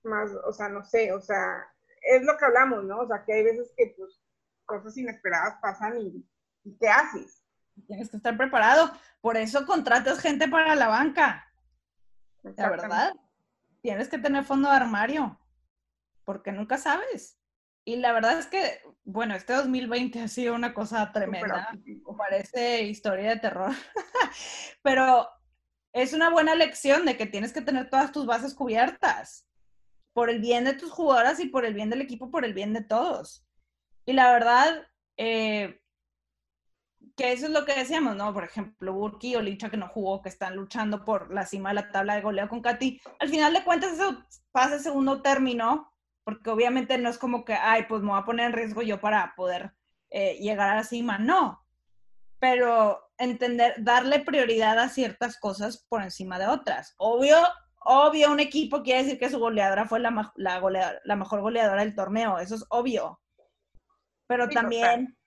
[0.03, 1.65] más, o sea, no sé, o sea,
[2.01, 2.99] es lo que hablamos, ¿no?
[2.99, 4.21] O sea, que hay veces que pues
[4.65, 6.27] cosas inesperadas pasan y,
[6.63, 7.43] y ¿qué haces?
[7.87, 8.91] Tienes que estar preparado.
[9.21, 11.45] Por eso contratas gente para la banca.
[12.43, 13.13] La verdad.
[13.81, 15.39] Tienes que tener fondo de armario.
[16.23, 17.37] Porque nunca sabes.
[17.83, 21.69] Y la verdad es que, bueno, este 2020 ha sido una cosa tremenda,
[22.17, 23.71] parece historia de terror,
[24.81, 25.29] pero
[25.95, 29.47] es una buena lección de que tienes que tener todas tus bases cubiertas,
[30.13, 32.73] por el bien de tus jugadoras y por el bien del equipo, por el bien
[32.73, 33.45] de todos.
[34.05, 35.81] Y la verdad, eh,
[37.15, 38.33] que eso es lo que decíamos, ¿no?
[38.33, 41.75] Por ejemplo, Burki o Licha que no jugó, que están luchando por la cima de
[41.75, 43.01] la tabla de goleo con Katy.
[43.19, 45.93] Al final de cuentas, eso pasa segundo término
[46.25, 48.99] porque obviamente no es como que, ay, pues me voy a poner en riesgo yo
[48.99, 49.73] para poder
[50.09, 51.64] eh, llegar a la cima, no,
[52.39, 56.93] pero entender, darle prioridad a ciertas cosas por encima de otras.
[56.97, 57.37] Obvio,
[57.79, 61.95] obvio, un equipo quiere decir que su goleadora fue la, la, la mejor goleadora del
[61.95, 63.19] torneo, eso es obvio,
[64.27, 65.17] pero también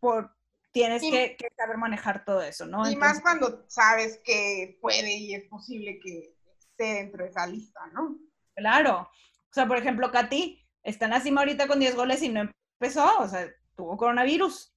[0.00, 0.34] por,
[0.72, 2.88] tienes que, saber manejar todo eso, ¿no?
[2.90, 7.80] Y más cuando sabes que puede y es posible que esté dentro de esa lista,
[7.92, 8.18] ¿no?
[8.54, 9.08] Claro,
[9.50, 12.48] o sea, por ejemplo, Katy está en la cima ahorita con 10 goles y no
[12.80, 14.74] empezó, o sea, tuvo coronavirus.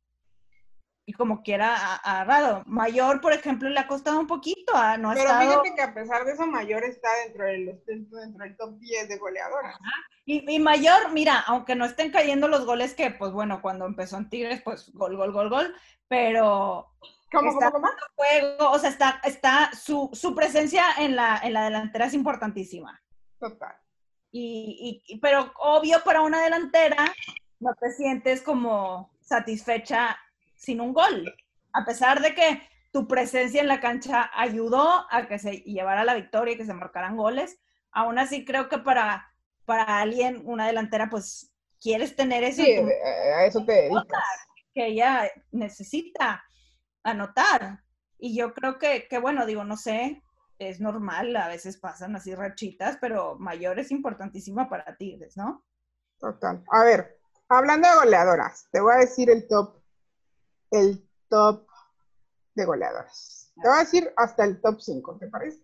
[1.06, 2.64] Y como quiera ha agarrado.
[2.66, 6.24] Mayor, por ejemplo, le ha costado un poquito, a no Pero fíjate que a pesar
[6.24, 9.76] de eso, Mayor está dentro del, dentro del top 10 de goleadoras.
[10.26, 14.18] Y, y, Mayor, mira, aunque no estén cayendo los goles que, pues bueno, cuando empezó
[14.18, 15.76] en Tigres, pues gol, gol, gol, gol,
[16.08, 16.90] pero...
[17.32, 17.98] ¿Cómo, está cómo, cómo?
[18.16, 23.02] Juego, o sea, está, está su, su presencia en la, en la delantera es importantísima.
[23.40, 23.76] Total.
[24.32, 27.12] Y, y, pero obvio para una delantera
[27.60, 30.18] no te sientes como satisfecha
[30.64, 31.36] sin un gol,
[31.74, 36.14] a pesar de que tu presencia en la cancha ayudó a que se llevara la
[36.14, 37.60] victoria y que se marcaran goles.
[37.92, 39.28] Aún así creo que para,
[39.66, 42.64] para alguien, una delantera, pues quieres tener eso.
[42.64, 44.08] Sí, a eso te dedicas.
[44.74, 46.44] Que ella necesita
[47.04, 47.80] anotar.
[48.18, 50.24] Y yo creo que, que, bueno, digo, no sé,
[50.60, 55.66] es normal, a veces pasan así rachitas, pero mayor es importantísima para Tigres, ¿no?
[56.20, 56.64] Total.
[56.72, 59.83] A ver, hablando de goleadoras, te voy a decir el top,
[60.74, 61.68] el top
[62.56, 63.52] de goleadoras.
[63.56, 65.64] Te voy a decir hasta el top 5, ¿te parece?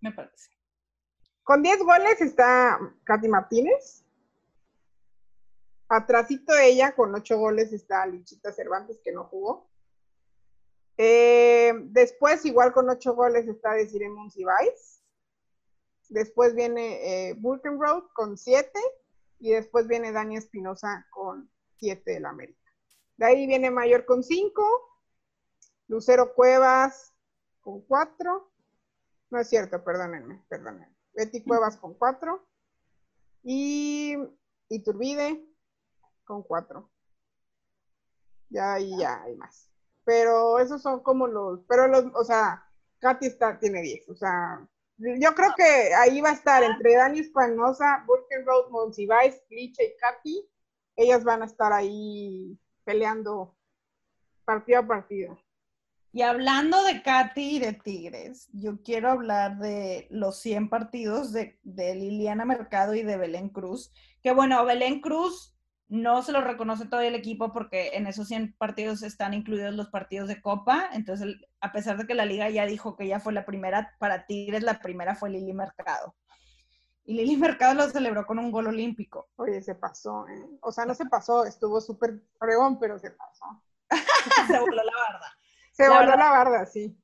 [0.00, 0.50] Me parece.
[1.44, 4.04] Con 10 goles está Katy Martínez.
[5.88, 9.68] Atrásito de ella, con 8 goles, está Lichita Cervantes, que no jugó.
[10.96, 15.02] Eh, después, igual con 8 goles, está Desiree Monsiváis.
[16.08, 18.70] Después viene eh, Road con 7.
[19.38, 22.59] Y después viene Dani Espinosa con 7 del América.
[23.20, 24.64] De ahí viene Mayor con 5.
[25.88, 27.12] Lucero Cuevas
[27.60, 28.50] con 4.
[29.28, 30.96] No es cierto, perdónenme, perdónenme.
[31.12, 32.42] Betty Cuevas con 4.
[33.42, 34.16] Y
[34.70, 35.46] Iturbide
[36.24, 36.90] con 4.
[38.48, 39.70] Ya y ya hay más
[40.04, 42.66] pero esos son como los, pero los, o sea,
[42.98, 47.20] Katy está, tiene 10, o sea, yo creo que ahí va a estar entre Dani
[47.20, 50.50] Espanosa, Burken Road, Monsiváis, Liche y Katy,
[50.96, 53.56] ellas van a estar ahí peleando
[54.44, 55.38] partido a partido.
[56.12, 61.58] Y hablando de Katy y de Tigres, yo quiero hablar de los 100 partidos de,
[61.64, 65.54] Liliana Mercado y de Belén Cruz, que bueno, Belén Cruz
[65.86, 69.88] no se lo reconoce todo el equipo porque en esos 100 partidos están incluidos los
[69.88, 70.90] partidos de Copa.
[70.92, 74.26] Entonces, a pesar de que la liga ya dijo que ya fue la primera, para
[74.26, 76.16] Tigres la primera fue Lili Mercado.
[77.10, 79.30] Y Lili Mercado lo celebró con un gol olímpico.
[79.34, 80.46] Oye, se pasó, ¿eh?
[80.60, 83.46] O sea, no se pasó, estuvo súper fregón, pero se pasó.
[84.46, 85.38] se voló la barda.
[85.72, 86.96] Se voló la barda, sí.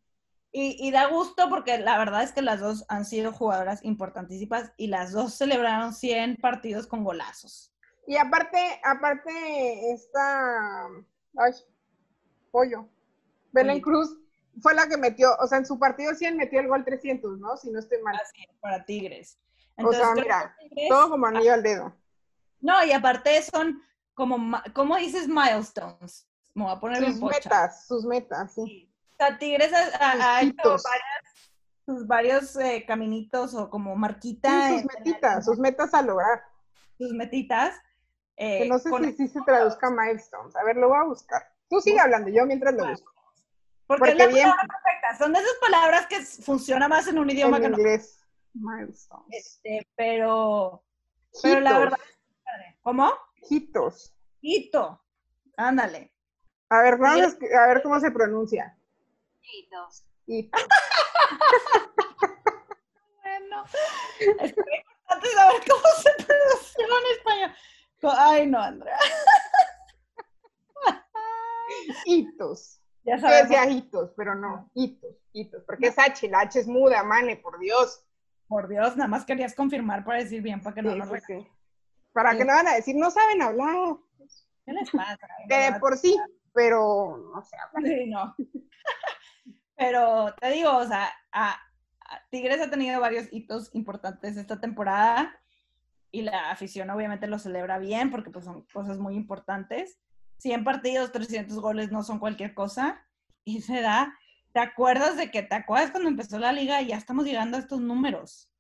[0.53, 4.73] Y, y, da gusto porque la verdad es que las dos han sido jugadoras importantísimas
[4.77, 7.75] y las dos celebraron 100 partidos con golazos.
[8.07, 10.87] Y aparte, aparte, esta,
[11.37, 11.53] ay,
[12.53, 12.89] pollo,
[13.51, 14.17] Belén Cruz
[14.61, 17.57] fue la que metió, o sea, en su partido 100 metió el gol 300, ¿no?
[17.57, 18.15] Si no estoy mal.
[18.15, 19.41] Así, para Tigres.
[19.79, 20.57] O sea, mira,
[20.89, 21.95] todo como anillo al dedo.
[22.61, 23.83] No, y aparte son
[24.15, 26.29] como, ¿cómo dices milestones?
[26.55, 28.91] Me voy a poner sus metas, sus metas, sí.
[29.13, 30.77] O sea, Tigres ha, hecho
[31.87, 34.71] sus varios eh, caminitos o como marquita.
[34.71, 36.43] sus metitas, sus metas a lograr.
[36.99, 37.75] Sus metitas.
[38.37, 40.55] Eh, que no sé si, se traduzca milestones.
[40.57, 41.43] A ver, lo voy a buscar.
[41.69, 43.13] Tú sigue hablando, yo mientras lo busco.
[43.87, 45.19] Porque, es la bien, palabra perfecta.
[45.19, 48.26] Son de esas palabras que funciona más en un idioma en que inglés.
[48.61, 49.27] Milestones.
[49.31, 50.85] Este, pero,
[51.43, 51.99] pero la verdad
[52.83, 53.13] ¿Cómo?
[53.51, 54.15] Hitos.
[54.41, 55.03] Hito.
[55.57, 56.13] Ándale.
[56.69, 58.79] A ver, vamos a, ver cómo se pronuncia.
[59.43, 60.05] Hitos.
[60.27, 60.63] Hitos.
[63.23, 63.65] bueno.
[64.21, 64.47] Es muy
[64.79, 67.51] importante saber cómo se pronuncia en español.
[68.19, 68.99] Ay, no, Andrea.
[72.07, 72.81] Hitos.
[73.03, 73.49] Ya sabes.
[73.49, 75.63] decía hitos, pero no, hitos, hitos.
[75.65, 78.06] Porque es H, la H es muda, mane, por Dios.
[78.49, 81.47] Por Dios, nada más querías confirmar para decir bien, para que no lo sí,
[82.13, 83.97] Para que no van a decir, no saben hablar.
[84.65, 85.19] ¿Qué les pasa?
[85.49, 86.17] De por sí,
[86.53, 87.89] pero no se habla.
[87.89, 88.35] Sí, no.
[89.77, 91.13] pero te digo, o sea,
[92.31, 95.39] Tigres ha tenido varios hitos importantes esta temporada
[96.11, 99.99] y la afición obviamente lo celebra bien porque pues son cosas muy importantes.
[100.39, 103.05] 100 partidos, 300 goles no son cualquier cosa
[103.45, 104.15] y se da.
[104.57, 107.61] ¿Te acuerdas de que te acuerdas cuando empezó la liga y ya estamos llegando a
[107.61, 108.51] estos números?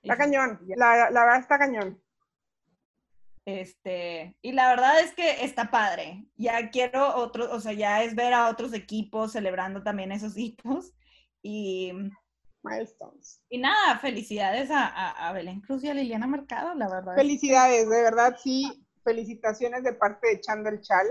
[0.00, 2.02] Está cañón, la, la verdad está cañón.
[3.44, 6.24] Este, y la verdad es que está padre.
[6.36, 10.94] Ya quiero otros, o sea, ya es ver a otros equipos celebrando también esos hitos.
[11.42, 11.92] Y
[12.62, 13.42] milestones.
[13.50, 17.14] Y nada, felicidades a, Belén Cruz y a Liliana Mercado, la verdad.
[17.14, 18.86] Felicidades, de verdad, sí.
[19.04, 21.06] Felicitaciones de parte de Echando el Chal.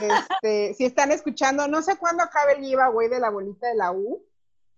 [0.00, 3.92] Este, si están escuchando, no sé cuándo acabe el giveaway de la bolita de la
[3.92, 4.24] U,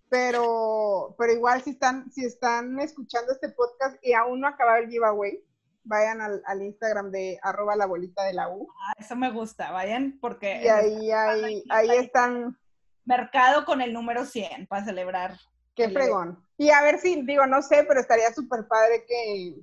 [0.08, 4.88] pero, pero igual si están, si están escuchando este podcast y aún no acaba el
[4.88, 5.44] giveaway,
[5.84, 8.68] vayan al, Instagram de arroba la bolita de la U.
[8.80, 10.62] Ah, eso me gusta, vayan porque...
[10.62, 12.58] Y ahí, ahí, ahí están...
[13.06, 15.36] Mercado con el número 100 para celebrar.
[15.74, 16.42] Qué fregón.
[16.56, 19.60] Y a ver si, digo, no sé, pero estaría súper padre que,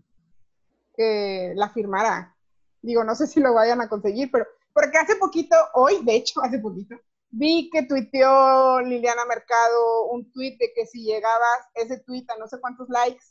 [0.96, 2.36] que la firmara.
[2.82, 6.42] Digo, no sé si lo vayan a conseguir, pero porque hace poquito, hoy, de hecho,
[6.42, 6.96] hace poquito,
[7.30, 12.48] vi que tuiteó Liliana Mercado un tuit de que si llegabas ese tuit a no
[12.48, 13.26] sé cuántos likes,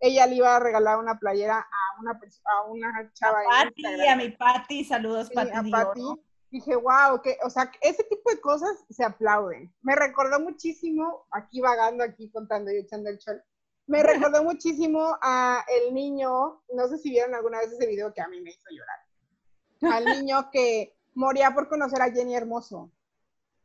[0.00, 3.40] ella le iba a regalar una playera a una a una chava.
[3.40, 6.02] A Pati, a mi Pati, saludos sí, A Pati.
[6.50, 9.74] Dije, wow, que, o sea, ese tipo de cosas se aplauden.
[9.82, 13.42] Me recordó muchísimo, aquí vagando, aquí contando y echando el chol,
[13.86, 18.20] me recordó muchísimo a el niño, no sé si vieron alguna vez ese video que
[18.20, 18.98] a mí me hizo llorar,
[19.82, 22.90] al niño que moría por conocer a Jenny Hermoso.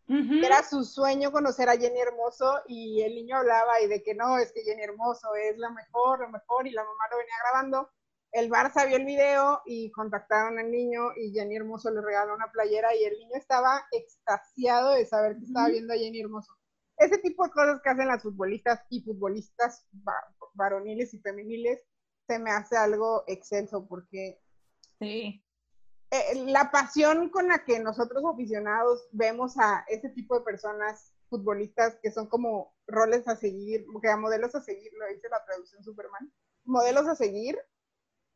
[0.08, 4.38] Era su sueño conocer a Jenny Hermoso y el niño hablaba y de que no,
[4.38, 7.90] es que Jenny Hermoso es la mejor, lo mejor y la mamá lo venía grabando.
[8.34, 12.52] El Barça vio el video y contactaron al niño y Jenny Hermoso le regaló una
[12.52, 16.58] playera y el niño estaba extasiado de saber que estaba viendo a Jenny Hermoso.
[16.98, 19.88] Ese tipo de cosas que hacen las futbolistas y futbolistas
[20.54, 21.82] varoniles y femeniles
[22.28, 24.42] se me hace algo excelso porque
[25.00, 25.44] sí.
[26.12, 31.98] Eh, la pasión con la que nosotros aficionados vemos a ese tipo de personas futbolistas
[32.04, 35.84] que son como roles a seguir, que a modelos a seguir, lo dice la traducción
[35.84, 36.32] Superman,
[36.66, 37.58] modelos a seguir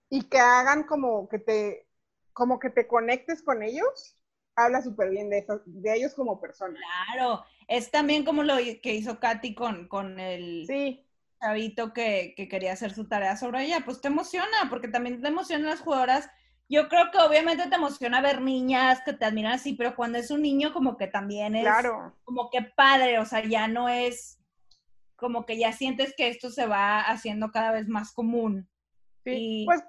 [0.09, 1.87] y que hagan como que te,
[2.33, 4.17] como que te conectes con ellos,
[4.55, 6.81] habla súper bien de, de ellos como personas.
[7.07, 11.05] Claro, es también como lo que hizo Katy con, con el sí.
[11.41, 15.27] chavito que, que quería hacer su tarea sobre ella, pues te emociona, porque también te
[15.27, 16.29] emocionan las jugadoras
[16.67, 20.31] yo creo que obviamente te emociona ver niñas que te admiran así, pero cuando es
[20.31, 22.15] un niño como que también es claro.
[22.23, 24.39] como que padre, o sea, ya no es
[25.15, 28.67] como que ya sientes que esto se va haciendo cada vez más común.
[29.23, 29.83] Sí, y, pues,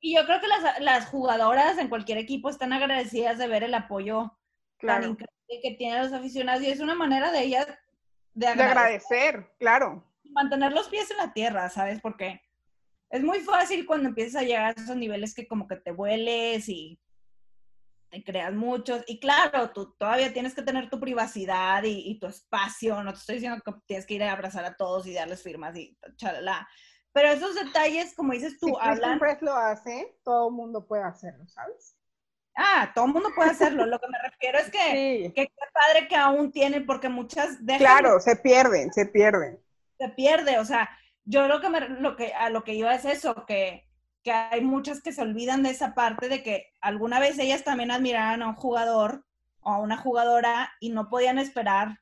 [0.00, 3.74] y yo creo que las, las, jugadoras en cualquier equipo están agradecidas de ver el
[3.74, 4.36] apoyo
[4.80, 7.66] tan increíble que tienen los aficionados y es una manera de ellas
[8.34, 10.04] de agradecer, de agradecer claro.
[10.30, 12.00] Mantener los pies en la tierra, ¿sabes?
[12.00, 12.40] Porque
[13.10, 16.68] es muy fácil cuando empiezas a llegar a esos niveles que como que te vueles
[16.68, 16.98] y
[18.08, 19.02] te creas muchos.
[19.08, 23.02] Y claro, tú todavía tienes que tener tu privacidad y, tu espacio.
[23.02, 25.76] No te estoy diciendo que tienes que ir a abrazar a todos y darles firmas
[25.76, 26.68] y chalala.
[27.12, 29.20] Pero esos detalles, como dices tú, si hablan...
[29.40, 31.96] Lo hace, todo el mundo puede hacerlo, ¿sabes?
[32.56, 33.86] Ah, todo el mundo puede hacerlo.
[33.86, 37.80] Lo que me refiero es que, qué padre que aún tienen, porque muchas dejan...
[37.80, 39.58] Claro, se pierden, se pierden.
[39.98, 40.88] Se pierde, o sea,
[41.30, 43.88] yo lo que, me, lo que a lo que iba es eso, que,
[44.22, 47.92] que hay muchas que se olvidan de esa parte de que alguna vez ellas también
[47.92, 49.24] admiraban a un jugador
[49.60, 52.00] o a una jugadora y no podían esperar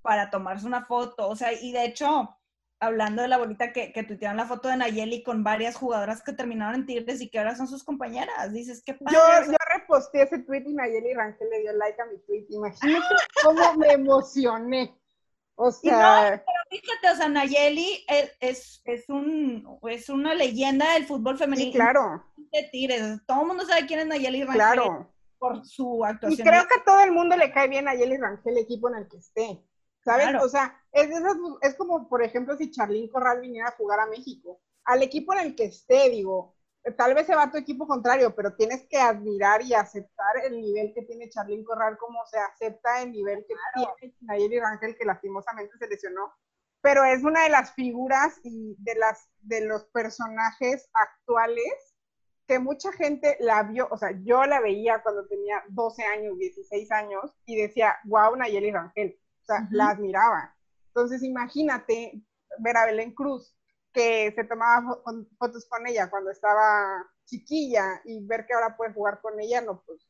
[0.00, 1.28] para tomarse una foto.
[1.28, 2.38] O sea, y de hecho,
[2.80, 6.32] hablando de la bolita que, que tuitearon la foto de Nayeli con varias jugadoras que
[6.32, 8.50] terminaron en Tigres y que ahora son sus compañeras.
[8.50, 9.18] Dices, qué padre.
[9.18, 12.46] Yo, yo reposté ese tweet y Nayeli Rangel le dio like a mi tweet.
[12.48, 13.14] Imagínate
[13.44, 14.99] cómo me emocioné.
[15.62, 16.42] O sea.
[16.46, 18.06] pero fíjate, o sea, Nayeli
[18.40, 21.70] es, es, un, es una leyenda del fútbol femenino.
[21.70, 22.24] Sí, claro.
[22.50, 24.54] De Todo el mundo sabe quién es Nayeli Rangel.
[24.54, 25.12] Claro.
[25.38, 26.40] Por su actuación.
[26.40, 28.94] Y creo que a todo el mundo le cae bien Nayeli Rangel, el equipo en
[28.96, 29.62] el que esté.
[30.02, 30.42] ¿Sabes?
[30.42, 31.10] O sea, es,
[31.60, 34.62] es como, por ejemplo, si Charlín Corral viniera a jugar a México.
[34.84, 36.54] Al equipo en el que esté, digo,
[36.96, 40.60] tal vez se va a tu equipo contrario, pero tienes que admirar y aceptar el
[40.60, 45.04] nivel que tiene Charlín Corral, como se acepta el nivel que tiene Nayeli Rangel, que
[45.04, 46.32] lastimosamente se lesionó.
[46.80, 51.90] Pero es una de las figuras y de, las, de los personajes actuales
[52.46, 56.90] que mucha gente la vio, o sea, yo la veía cuando tenía 12 años, 16
[56.90, 60.56] años, y decía, wow, Nayeli Rangel, o sea, la admiraba.
[60.88, 62.20] Entonces, imagínate
[62.58, 63.54] ver a Belén Cruz,
[63.92, 64.82] que se tomaba
[65.38, 69.82] fotos con ella cuando estaba chiquilla y ver que ahora puede jugar con ella, no,
[69.86, 70.06] pues.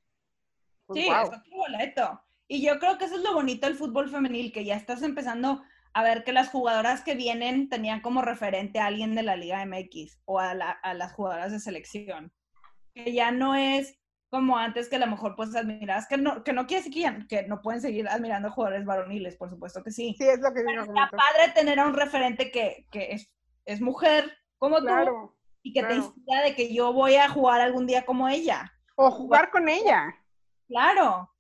[0.87, 2.21] pues sí, es otro boleto.
[2.49, 5.63] Y yo creo que eso es lo bonito del fútbol femenil, que ya estás empezando
[5.93, 9.65] a ver que las jugadoras que vienen tenían como referente a alguien de la Liga
[9.65, 12.33] MX o a, las jugadoras de selección.
[12.95, 13.97] Que ya no es
[14.31, 17.27] como antes que a lo mejor pues admirabas, que no, que no quiere decir que,
[17.29, 20.15] que no pueden seguir admirando jugadores varoniles, por supuesto que sí.
[20.19, 20.83] Sí, es lo que digo.
[20.83, 23.33] Está padre tener a un referente que, que es
[23.73, 27.87] es mujer como tú y que te inspira de que yo voy a jugar algún
[27.87, 28.73] día como ella.
[28.97, 30.15] O jugar con ella.
[30.69, 31.31] Claro,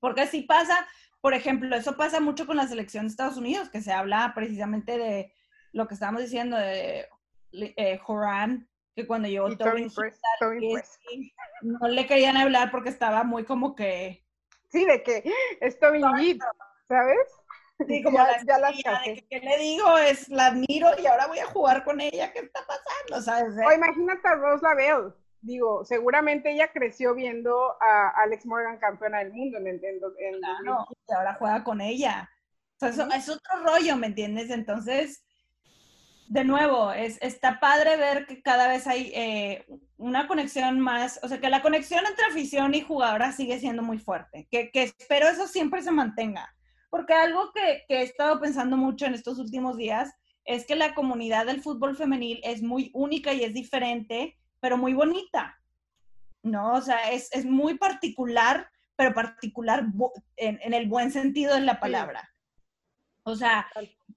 [0.00, 0.86] porque si pasa,
[1.20, 4.98] por ejemplo, eso pasa mucho con la selección de Estados Unidos, que se habla precisamente
[4.98, 5.32] de
[5.72, 7.08] lo que estábamos diciendo de
[7.52, 9.48] eh, Joran, que cuando llegó
[11.62, 14.24] no le querían hablar porque estaba muy como que...
[14.70, 15.22] Sí, de que
[15.60, 16.00] estoy
[16.88, 17.18] ¿sabes?
[17.86, 18.72] Sí, como ya, la,
[19.02, 19.98] ¿Qué le digo?
[19.98, 22.32] Es, la admiro y ahora voy a jugar con ella.
[22.32, 23.22] ¿Qué está pasando?
[23.22, 23.54] ¿Sabes?
[23.66, 25.12] O imagínate a Rose Lavelle.
[25.40, 30.86] digo, seguramente ella creció viendo a Alex Morgan campeona del mundo en el en, claro,
[31.08, 32.30] y ahora juega con ella.
[32.80, 34.50] eso, es otro rollo, ¿me entiendes?
[34.50, 35.24] Entonces,
[36.28, 39.66] de nuevo, es, está padre ver que cada vez hay eh,
[39.98, 43.98] una conexión más, o sea, que la conexión entre afición y jugadora sigue siendo muy
[43.98, 46.52] fuerte, que, que espero eso siempre se mantenga.
[46.92, 50.12] Porque algo que, que he estado pensando mucho en estos últimos días
[50.44, 54.92] es que la comunidad del fútbol femenil es muy única y es diferente, pero muy
[54.92, 55.58] bonita.
[56.42, 56.74] ¿No?
[56.74, 59.86] O sea, es, es muy particular, pero particular
[60.36, 62.28] en, en, el buen sentido de la palabra.
[63.22, 63.66] O sea,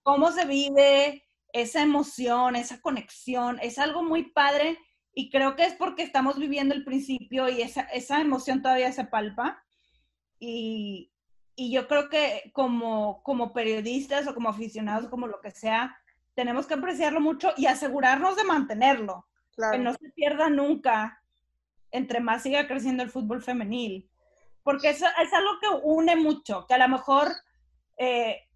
[0.03, 1.23] cómo se vive
[1.53, 4.78] esa emoción, esa conexión, es algo muy padre
[5.13, 9.05] y creo que es porque estamos viviendo el principio y esa, esa emoción todavía se
[9.05, 9.63] palpa.
[10.39, 11.14] Y,
[11.55, 15.97] y yo creo que como, como periodistas o como aficionados, como lo que sea,
[16.33, 19.25] tenemos que apreciarlo mucho y asegurarnos de mantenerlo.
[19.71, 21.21] Que no se pierda nunca
[21.91, 24.09] entre más siga creciendo el fútbol femenil.
[24.63, 27.29] Porque eso es algo que une mucho, que a lo mejor,
[27.97, 28.49] eh,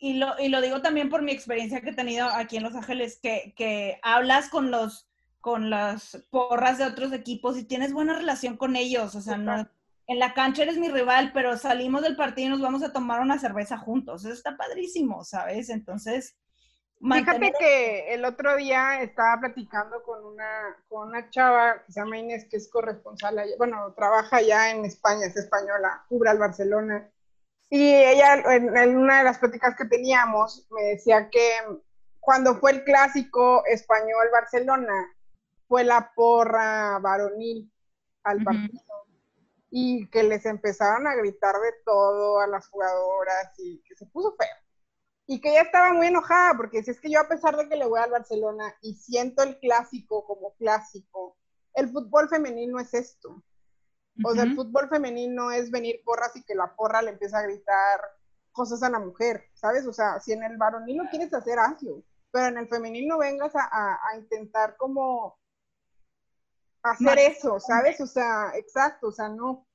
[0.00, 2.76] y, lo, y, lo, digo también por mi experiencia que he tenido aquí en Los
[2.76, 5.08] Ángeles, que, que hablas con los
[5.40, 9.68] con las porras de otros equipos y tienes buena relación con ellos, o sea, no,
[10.08, 13.20] en la cancha eres mi rival, pero salimos del partido y nos vamos a tomar
[13.20, 15.68] una cerveza juntos, eso está padrísimo, ¿sabes?
[15.68, 16.36] Entonces,
[17.00, 22.18] Fíjate que el otro día estaba platicando con una, con una chava que se llama
[22.18, 27.08] Inés, que es corresponsal, bueno, trabaja ya en España, es española, cubre al Barcelona.
[27.70, 31.48] Y ella, en, una de las pláticas que teníamos, me decía que
[32.18, 35.14] cuando fue el clásico español-Barcelona,
[35.68, 37.70] fue la porra varonil
[38.24, 38.87] al partido.
[39.70, 44.34] Y que les empezaron a gritar de todo a las jugadoras y que se puso
[44.36, 44.68] feo
[45.30, 47.76] y que ella estaba muy enojada porque si es que yo a pesar de que
[47.76, 51.36] le voy al Barcelona y siento el clásico como clásico,
[51.74, 53.42] el fútbol femenino es esto.
[54.24, 57.42] O sea, el fútbol femenino es venir porras y que la porra le empieza a
[57.42, 58.00] gritar
[58.50, 59.86] cosas a la mujer, ¿sabes?
[59.86, 62.02] O sea, si en el varonil quieres hacer, hazlo,
[62.32, 65.38] pero en el femenino vengas a, a intentar como
[66.90, 68.00] hacer eso, ¿sabes?
[68.00, 69.66] O sea, exacto, o sea, no,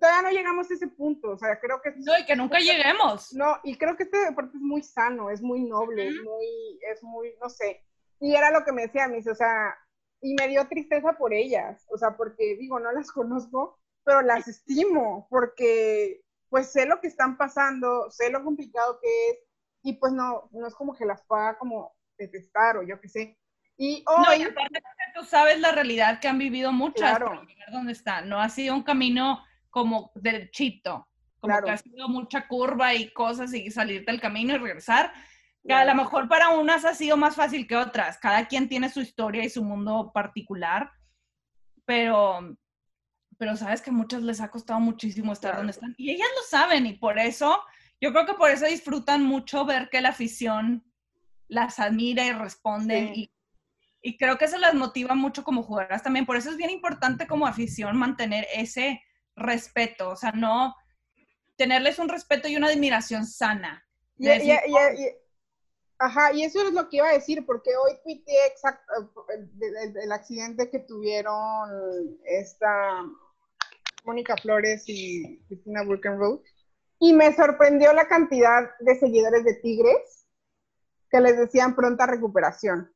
[0.00, 1.92] todavía no llegamos a ese punto, o sea, creo que...
[1.96, 3.32] No, y que nunca lleguemos.
[3.32, 7.02] No, y creo que este deporte es muy sano, es muy noble, es muy, es
[7.02, 7.84] muy, no sé.
[8.20, 9.76] Y era lo que me decía mis, o sea,
[10.20, 14.48] y me dio tristeza por ellas, o sea, porque digo, no las conozco, pero las
[14.48, 19.38] estimo, porque pues sé lo que están pasando, sé lo complicado que es,
[19.82, 23.38] y pues no, no es como que las pueda como detestar o yo qué sé.
[23.78, 24.42] Y hoy...
[24.42, 24.82] No, aparte
[25.14, 27.42] tú sabes la realidad que han vivido muchas claro.
[27.44, 28.28] llegar donde están.
[28.28, 31.08] No ha sido un camino como derechito,
[31.38, 35.12] como que ha sido mucha curva y cosas y salir del camino y regresar.
[35.64, 38.18] Que a lo mejor para unas ha sido más fácil que otras.
[38.18, 40.90] Cada quien tiene su historia y su mundo particular,
[41.84, 42.56] pero,
[43.36, 45.94] pero sabes que a muchas les ha costado muchísimo estar donde están.
[45.98, 47.62] Y ellas lo saben y por eso,
[48.00, 50.84] yo creo que por eso disfrutan mucho ver que la afición
[51.48, 53.30] las admira y responden y
[54.08, 56.24] y creo que eso las motiva mucho como jugadoras también.
[56.24, 59.02] Por eso es bien importante como afición mantener ese
[59.36, 60.74] respeto, o sea, no
[61.56, 63.86] tenerles un respeto y una admiración sana.
[64.16, 64.26] Y,
[65.98, 69.26] ajá, y eso es lo que iba a decir, porque hoy tuiteé exacto
[70.02, 73.04] el, accidente que tuvieron esta
[74.06, 76.42] Mónica Flores y Cristina Burkenroth,
[76.98, 80.26] y me sorprendió la cantidad de seguidores de Tigres
[81.10, 82.90] que les decían pronta recuperación.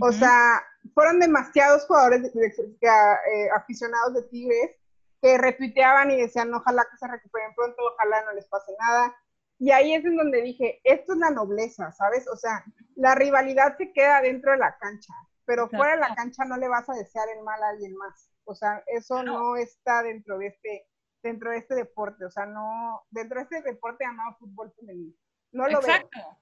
[0.00, 0.62] O sea,
[0.94, 4.76] fueron demasiados jugadores eh, aficionados de Tigres
[5.22, 9.14] que retuiteaban y decían, ojalá que se recuperen pronto, ojalá no les pase nada.
[9.58, 12.28] Y ahí es en donde dije, esto es la nobleza, ¿sabes?
[12.28, 15.14] O sea, la rivalidad se queda dentro de la cancha,
[15.46, 18.30] pero fuera de la cancha no le vas a desear el mal a alguien más.
[18.44, 20.86] O sea, eso no está dentro de este,
[21.22, 25.14] dentro de este deporte, o sea, no, dentro de este deporte llamado fútbol femenino.
[25.52, 26.38] No lo Exacto.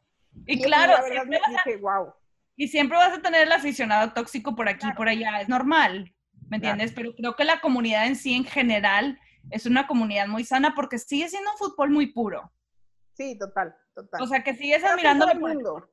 [0.47, 2.13] Y, claro, la verdad me dije, wow.
[2.57, 6.15] Y siempre vas a tener el aficionado tóxico por aquí y por allá, es normal,
[6.49, 6.93] ¿me entiendes?
[6.93, 9.19] Pero creo que la comunidad en sí, en general,
[9.51, 12.53] es una comunidad muy sana porque sigue siendo un fútbol muy puro.
[13.15, 14.23] Sí, total, total.
[14.23, 15.91] O sea, que sigues admirando el mundo.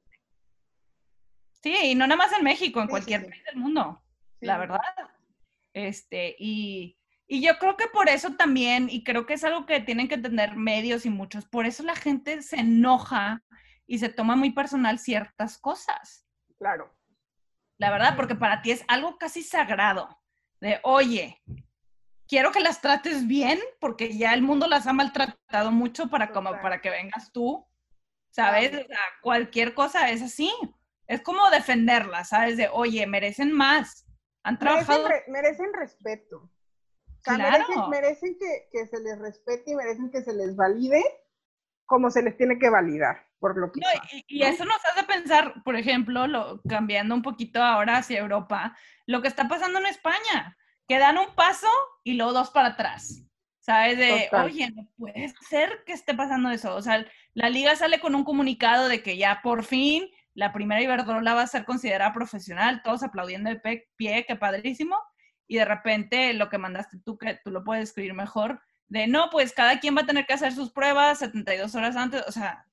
[1.61, 4.01] Sí, y no nada más en México, en cualquier país del mundo,
[4.39, 4.79] la verdad.
[5.73, 6.97] Este, y,
[7.27, 10.15] y yo creo que por eso también, y creo que es algo que tienen que
[10.15, 13.43] entender medios y muchos, por eso la gente se enoja
[13.85, 16.25] y se toma muy personal ciertas cosas.
[16.61, 16.95] Claro.
[17.79, 20.21] La verdad, porque para ti es algo casi sagrado.
[20.59, 21.41] De, oye,
[22.27, 26.51] quiero que las trates bien, porque ya el mundo las ha maltratado mucho para, como,
[26.61, 27.67] para que vengas tú.
[28.29, 28.73] ¿Sabes?
[28.73, 30.53] O sea, cualquier cosa es así.
[31.07, 32.57] Es como defenderlas, ¿sabes?
[32.57, 34.05] De, oye, merecen más.
[34.43, 35.09] Han trabajado.
[35.29, 36.37] Merecen, respeto.
[36.37, 37.37] O sea,
[37.89, 41.03] merecen, que, se les respete y merecen que se les valide
[41.87, 43.81] como se les tiene que validar, por lo que.
[44.27, 48.77] y, eso nos hace pensar, por ejemplo, lo, cambiando un poquito ahora hacia Europa,
[49.07, 51.67] lo que está pasando en España, que dan un paso
[52.03, 53.25] y luego dos para atrás.
[53.59, 53.97] ¿Sabes?
[53.97, 56.75] De, oye, no puede ser que esté pasando eso.
[56.75, 60.81] O sea, la liga sale con un comunicado de que ya por fin la primera
[60.81, 64.97] Iberdrola va a ser considerada profesional, todos aplaudiendo de pie, qué padrísimo.
[65.47, 69.29] Y de repente lo que mandaste tú, que tú lo puedes escribir mejor, de no,
[69.29, 72.65] pues cada quien va a tener que hacer sus pruebas 72 horas antes, o sea,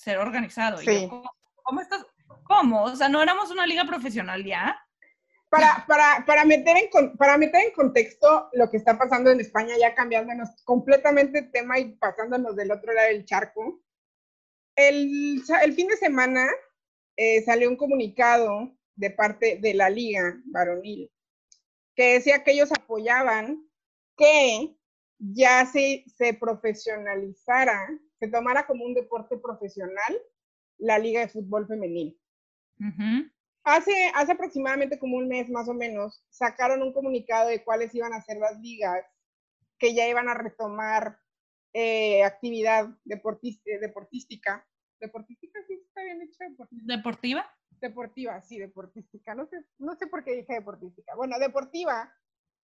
[0.00, 0.78] ser organizado.
[0.78, 1.08] Sí.
[1.62, 2.06] ¿cómo, estás?
[2.44, 2.84] ¿Cómo?
[2.84, 4.80] O sea, ¿no éramos una liga profesional ya?
[5.50, 9.74] Para, para, para, meter en, para meter en contexto lo que está pasando en España,
[9.78, 13.82] ya cambiándonos completamente el tema y pasándonos del otro lado del charco,
[14.76, 16.48] el, el fin de semana
[17.16, 21.10] eh, salió un comunicado de parte de la liga varonil
[21.96, 23.68] que decía que ellos apoyaban
[24.16, 24.74] que
[25.18, 27.90] ya se, se profesionalizara,
[28.20, 30.16] se tomara como un deporte profesional
[30.78, 32.18] la liga de fútbol femenil.
[33.64, 38.12] hace, hace aproximadamente como un mes más o menos, sacaron un comunicado de cuáles iban
[38.12, 39.04] a ser las ligas
[39.78, 41.18] que ya iban a retomar
[41.72, 44.64] eh, actividad deportística
[45.00, 46.44] deportística, sí está bien hecho.
[46.70, 47.50] Deportiva.
[47.80, 49.34] Deportiva, sí, deportística.
[49.34, 51.14] No sé, no sé por qué dije deportística.
[51.16, 52.12] Bueno, deportiva,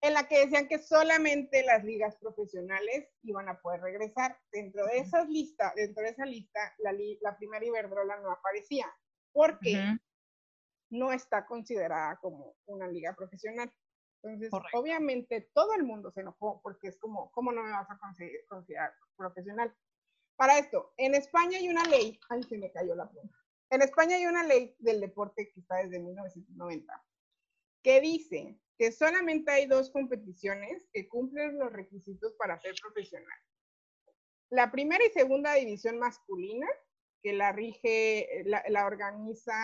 [0.00, 4.38] en la que decían que solamente las ligas profesionales iban a poder regresar.
[4.52, 8.86] Dentro de esas listas, dentro de esa lista, la, la primera Iberdrola no aparecía,
[9.32, 9.98] porque
[10.90, 13.72] no está considerada como una liga profesional.
[14.22, 17.98] Entonces, obviamente todo el mundo se enojó porque es como, ¿cómo no me vas a
[18.48, 19.74] considerar profesional?
[20.36, 23.30] Para esto, en España hay una ley, ay, se me cayó la pluma.
[23.70, 27.04] En España hay una ley del deporte que está desde 1990,
[27.82, 33.38] que dice que solamente hay dos competiciones que cumplen los requisitos para ser profesional.
[34.50, 36.68] La primera y segunda división masculina,
[37.22, 39.54] que la rige, la, organiza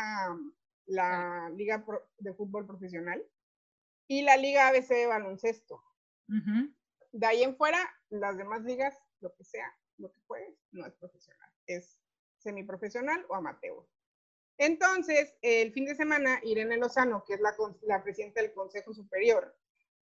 [0.87, 1.85] la Liga
[2.19, 3.25] de Fútbol Profesional,
[4.09, 5.83] y la Liga ABC de Baloncesto.
[7.13, 10.95] De ahí en fuera, las demás ligas, lo que sea, lo que puedes, no es
[10.95, 12.01] profesional, es
[12.39, 13.87] semiprofesional o amateur.
[14.63, 19.53] Entonces, el fin de semana, Irene Lozano, que es la, presidenta del Consejo Superior,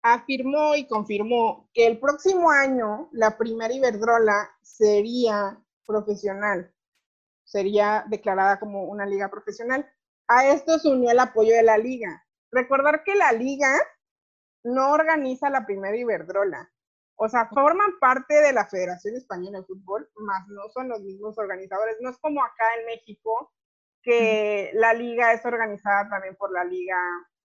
[0.02, 6.70] afirmó y confirmó que el próximo año la primera Iberdrola sería profesional,
[7.44, 9.90] sería declarada como una liga profesional.
[10.28, 12.22] A esto se unió el apoyo de la liga.
[12.50, 13.74] Recordar que la liga
[14.64, 16.70] no organiza la primera Iberdrola.
[17.16, 21.38] O sea, forman parte de la Federación Española de Fútbol, más no son los mismos
[21.38, 21.96] organizadores.
[22.02, 23.50] No es como acá en México,
[24.02, 26.96] que la liga es organizada también por la liga,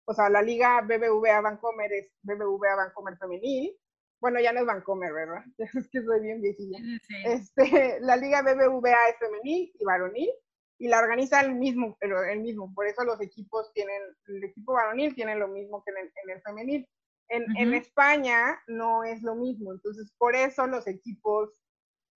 [0.05, 3.76] o sea, la liga BBVA Vancomer es BBVA Vancomer femenil.
[4.20, 5.45] Bueno, ya no es Vancomer, ¿verdad?
[5.59, 6.78] Es que soy bien viejilla.
[7.24, 10.30] Este, la liga BBVA es femenil y varonil
[10.78, 12.74] y la organiza el mismo, el, mismo.
[12.74, 16.30] Por eso los equipos tienen, el equipo varonil tiene lo mismo que en el, en
[16.30, 16.88] el femenil.
[17.28, 21.61] En, España no es lo mismo, entonces por eso los equipos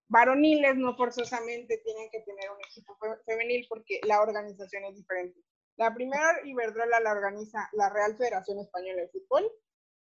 [0.08, 5.40] varoniles no forzosamente tienen que tener un equipo femenil porque la organización es diferente.
[5.76, 9.50] La primera Iberdrola la organiza la Real Federación Española de Fútbol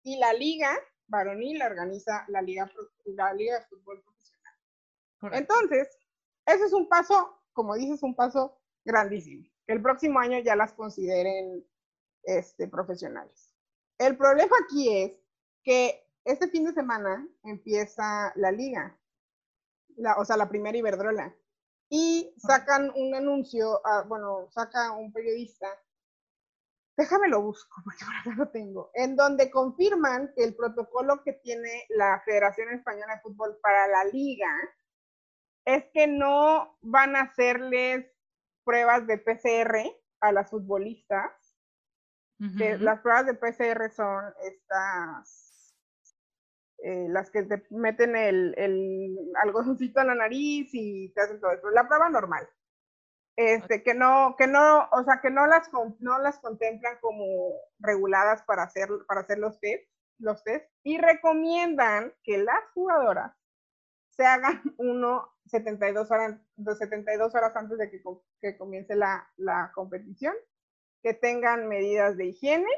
[0.02, 0.70] y la liga
[1.06, 2.70] varonil la organiza la Liga,
[3.04, 4.54] la liga de Fútbol Profesional.
[5.32, 5.98] Entonces,
[6.46, 9.46] ese es un paso, como dices, un paso grandísimo.
[9.66, 11.66] El próximo año ya las consideren
[12.22, 13.50] este, profesionales.
[13.98, 15.12] El problema aquí es
[15.62, 18.98] que este fin de semana empieza la liga,
[20.16, 21.34] o sea, la primera Iberdrola,
[21.88, 25.68] y sacan un anuncio, ah, bueno, saca un periodista,
[26.96, 31.86] déjame lo busco porque ahora lo tengo, en donde confirman que el protocolo que tiene
[31.90, 34.50] la Federación Española de Fútbol para la liga
[35.64, 38.06] es que no van a hacerles
[38.64, 39.78] pruebas de PCR
[40.20, 41.30] a las futbolistas
[42.38, 45.43] las pruebas de PCR son estas,
[46.78, 51.52] eh, las que te meten el, el algodoncito en la nariz y te hacen todo
[51.52, 51.70] eso.
[51.70, 52.48] La prueba normal.
[53.36, 55.68] Este, que no, que no, o sea, que no las,
[55.98, 57.24] no las contemplan como
[57.80, 63.32] reguladas para hacer, para hacer los test, los test, y recomiendan que las jugadoras
[64.10, 66.38] se hagan uno 72 horas,
[66.78, 68.02] 72 horas antes de que,
[68.40, 70.34] que comience la, la competición
[71.02, 72.70] que tengan medidas de higiene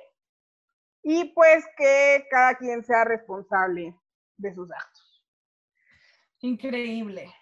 [1.09, 3.95] y pues que cada quien sea responsable
[4.39, 5.25] de sus actos.
[6.41, 7.33] Increíble.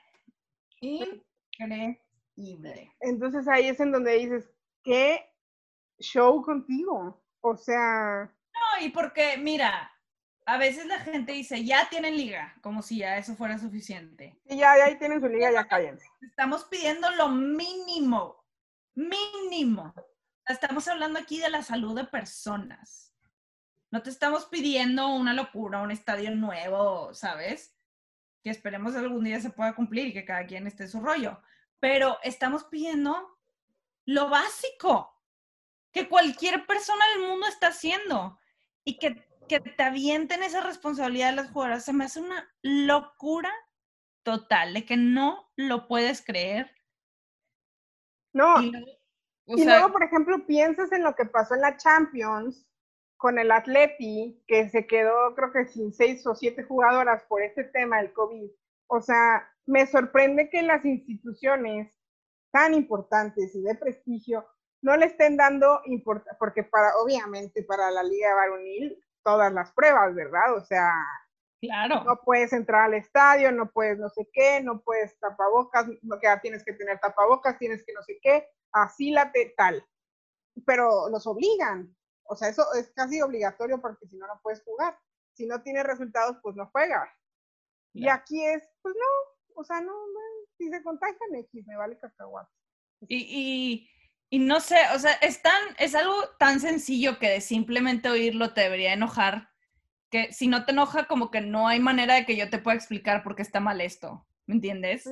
[0.83, 1.99] Increíble.
[3.01, 4.51] Entonces ahí es en donde dices,
[4.83, 5.33] ¿qué
[5.99, 7.25] show contigo?
[7.41, 8.31] O sea...
[8.53, 9.91] No, y porque, mira,
[10.45, 14.39] a veces la gente dice, ya tienen liga, como si ya eso fuera suficiente.
[14.45, 16.07] Y ya, ya ahí tienen su liga, ya cállense.
[16.21, 18.45] Estamos pidiendo lo mínimo,
[18.95, 19.95] mínimo.
[20.47, 23.14] Estamos hablando aquí de la salud de personas.
[23.95, 27.77] No te estamos pidiendo una locura, un estadio nuevo, ¿sabes?
[28.43, 31.41] Que esperemos algún día se pueda cumplir y que cada quien esté en su rollo.
[31.79, 33.39] Pero estamos pidiendo
[34.05, 35.23] lo básico
[35.93, 38.41] que cualquier persona del mundo está haciendo
[38.83, 43.53] y que que te avienten esa responsabilidad de las jugadoras se me hace una locura
[44.25, 46.69] total, de que no lo puedes creer.
[48.33, 48.61] No.
[48.61, 48.73] Y,
[49.65, 52.67] luego, por ejemplo, piensas en lo que pasó en la Champions
[53.17, 57.65] con el Atleti, que se quedó creo que sin seis o siete jugadoras por este
[57.65, 58.51] tema del COVID.
[58.89, 61.93] O sea, me sorprende que las instituciones
[62.53, 64.47] tan importantes y de prestigio
[64.83, 70.15] no le estén dando importancia, porque para, obviamente, para la Liga Varonil todas las pruebas,
[70.15, 70.55] ¿verdad?
[70.55, 70.93] O sea,
[71.61, 72.05] claro.
[72.05, 76.29] no puedes entrar al estadio, no puedes no sé qué, no puedes tapabocas, no que
[76.43, 79.85] tienes que tener tapabocas, tienes que no sé qué, asílate tal.
[80.67, 81.97] Pero los obligan.
[82.25, 84.99] O sea, eso es casi obligatorio porque si no, no puedes jugar.
[85.35, 87.09] Si no tienes resultados, pues no juegas.
[87.93, 89.93] Y aquí es, pues no, o sea, no,
[90.59, 92.51] si se contagian X, me vale cacahuate.
[93.07, 93.91] Y, y,
[94.31, 98.53] y no sé, o sea, es, tan, es algo tan sencillo que de simplemente oírlo
[98.53, 99.51] te debería enojar,
[100.11, 102.77] que si no te enoja, como que no hay manera de que yo te pueda
[102.77, 105.09] explicar por qué está mal esto, ¿me entiendes?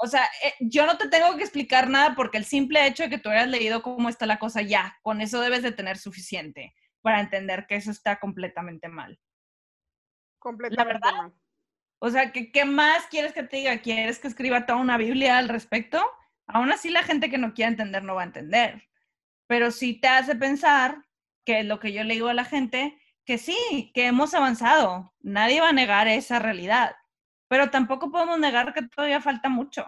[0.00, 3.10] O sea, eh, yo no te tengo que explicar nada porque el simple hecho de
[3.10, 6.74] que tú hayas leído cómo está la cosa ya, con eso debes de tener suficiente
[7.02, 9.18] para entender que eso está completamente mal.
[10.38, 11.32] Completamente mal.
[12.00, 13.78] O sea, ¿qué más quieres que te diga?
[13.78, 16.00] ¿Quieres que escriba toda una Biblia al respecto?
[16.46, 18.88] Aún así la gente que no quiere entender no va a entender,
[19.48, 21.04] pero sí te hace pensar,
[21.44, 25.14] que lo que yo le digo a la gente, que sí, que hemos avanzado.
[25.20, 26.94] Nadie va a negar esa realidad,
[27.48, 29.84] pero tampoco podemos negar que todavía falta mucho.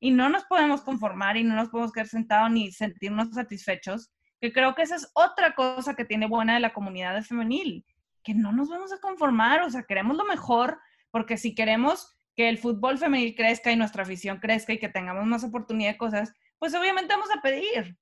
[0.00, 4.52] Y no nos podemos conformar y no nos podemos quedar sentados ni sentirnos satisfechos, que
[4.52, 7.84] creo que esa es otra cosa que tiene buena de la comunidad femenil,
[8.22, 10.78] que no nos vamos a conformar, o sea, queremos lo mejor,
[11.10, 15.24] porque si queremos que el fútbol femenil crezca y nuestra afición crezca y que tengamos
[15.26, 17.96] más oportunidad de cosas, pues obviamente vamos a pedir.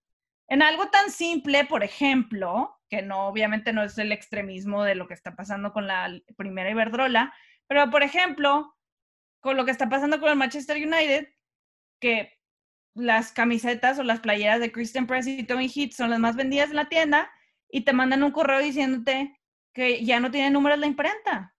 [0.48, 5.06] En algo tan simple, por ejemplo, que no obviamente no es el extremismo de lo
[5.06, 7.32] que está pasando con la primera Iberdrola,
[7.66, 8.74] pero por ejemplo,
[9.42, 11.28] con lo que está pasando con el Manchester United,
[12.00, 12.32] que
[12.94, 16.70] las camisetas o las playeras de Christian Press y Tommy Heat son las más vendidas
[16.70, 17.30] en la tienda
[17.68, 19.38] y te mandan un correo diciéndote
[19.74, 21.54] que ya no tiene números la imprenta.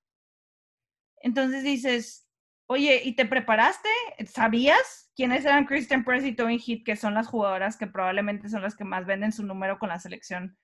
[1.22, 2.24] Entonces dices,
[2.68, 3.90] Oye, ¿y te preparaste?
[4.26, 8.62] ¿Sabías quiénes eran Christian Press y Tony Heat, que son las jugadoras que probablemente son
[8.62, 10.58] las que más venden su número con la selección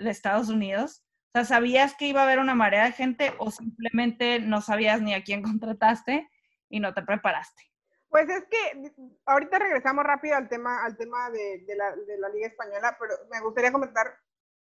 [0.00, 1.04] de Estados Unidos?
[1.28, 5.02] O sea, ¿sabías que iba a haber una marea de gente o simplemente no sabías
[5.02, 6.28] ni a quién contrataste
[6.68, 7.62] y no te preparaste?
[8.08, 8.92] Pues es que
[9.26, 13.40] ahorita regresamos rápido al tema, al tema de, la, de la Liga Española, pero me
[13.40, 14.18] gustaría comentar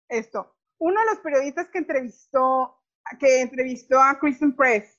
[0.08, 0.54] esto.
[0.78, 2.80] Uno de los periodistas que entrevistó,
[3.18, 4.98] que entrevistó a Christian Press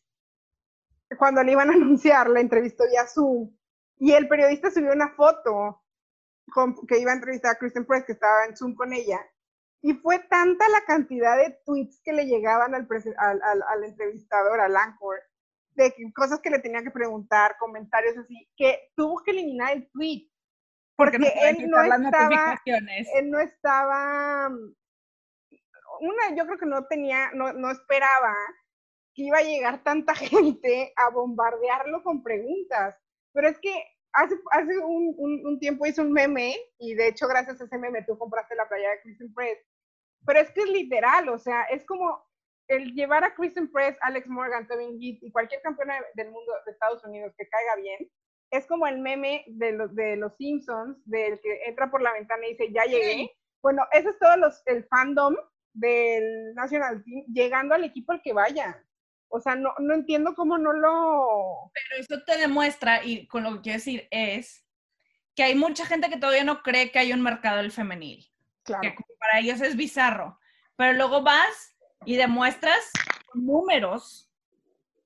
[1.17, 3.49] cuando le iban a anunciar, la entrevistó vía Zoom
[3.97, 5.81] y el periodista subió una foto
[6.87, 9.19] que iba a entrevistar a Kristen Press, que estaba en Zoom con ella.
[9.81, 12.87] Y fue tanta la cantidad de tweets que le llegaban al,
[13.17, 15.21] al, entrevistador, al Anchor,
[15.76, 20.30] de cosas que le tenía que preguntar, comentarios así, que tuvo que eliminar el tweet.
[20.95, 24.47] Porque, él, no estaba, él no estaba,
[25.99, 28.36] una, yo creo que no tenía, no, no esperaba
[29.15, 32.95] que iba a llegar tanta gente a bombardearlo con preguntas.
[33.34, 33.74] Pero es que
[34.13, 38.03] hace, hace un, un, tiempo hice un meme, y de hecho gracias a ese meme
[38.03, 39.59] tú compraste la playa de Kristen Press.
[40.26, 42.24] Pero es que es literal, o sea, es como
[42.68, 46.72] el llevar a Kristen Press, Alex Morgan, Tobin Heath y cualquier campeona del mundo de
[46.72, 48.09] Estados Unidos que caiga bien,
[48.51, 52.45] es como el meme de los, de los Simpsons, del que entra por la ventana
[52.45, 53.32] y dice, ya llegué.
[53.61, 55.36] Bueno, eso es todo los, el fandom
[55.74, 58.84] del National Team llegando al equipo al que vaya.
[59.30, 61.72] O sea, no, no entiendo cómo no lo...
[61.74, 64.64] Pero eso te demuestra, y con lo que quiero decir es
[65.36, 68.24] que hay mucha gente que todavía no cree que hay un mercado del femenil.
[68.61, 68.82] Claro.
[68.82, 70.39] Que para ellos es bizarro.
[70.76, 71.72] Pero luego vas
[72.06, 72.91] y demuestras
[73.32, 74.30] con números,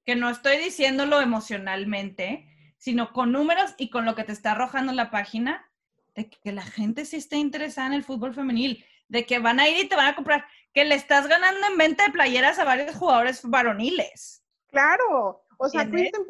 [0.06, 4.93] que no estoy diciéndolo emocionalmente, sino con números y con lo que te está arrojando
[4.93, 5.70] la página,
[6.16, 9.70] de que la gente sí está interesada en el fútbol femenil, de que van a
[9.70, 12.66] ir y te van a comprar que le estás ganando en venta de playeras a
[12.66, 14.43] varios jugadores varoniles.
[14.68, 16.26] Claro, o sea, Kristen,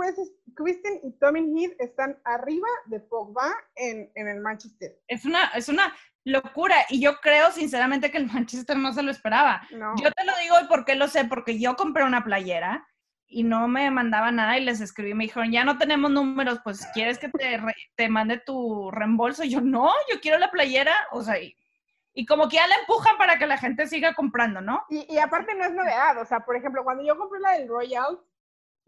[0.56, 4.98] Kristen, y Tommy Heath están arriba de Pogba en, en, el Manchester.
[5.08, 5.94] Es una, es una,
[6.28, 6.76] locura.
[6.90, 9.62] Y yo creo sinceramente que el Manchester no se lo esperaba.
[9.72, 12.88] Yo te lo digo y por qué lo sé, porque yo compré una playera
[13.30, 16.88] y no me mandaba nada y les escribí, me dijeron, ya no tenemos números, pues
[16.94, 17.60] ¿quieres que te,
[17.96, 19.44] te mande tu reembolso?
[19.44, 21.54] Y yo, no, yo quiero la playera, o sea, y,
[22.14, 24.82] y, como que ya la empujan para que la gente siga comprando, ¿no?
[24.90, 27.68] Y, y aparte no es novedad, o sea, por ejemplo, cuando yo compré la del
[27.68, 28.18] Royal,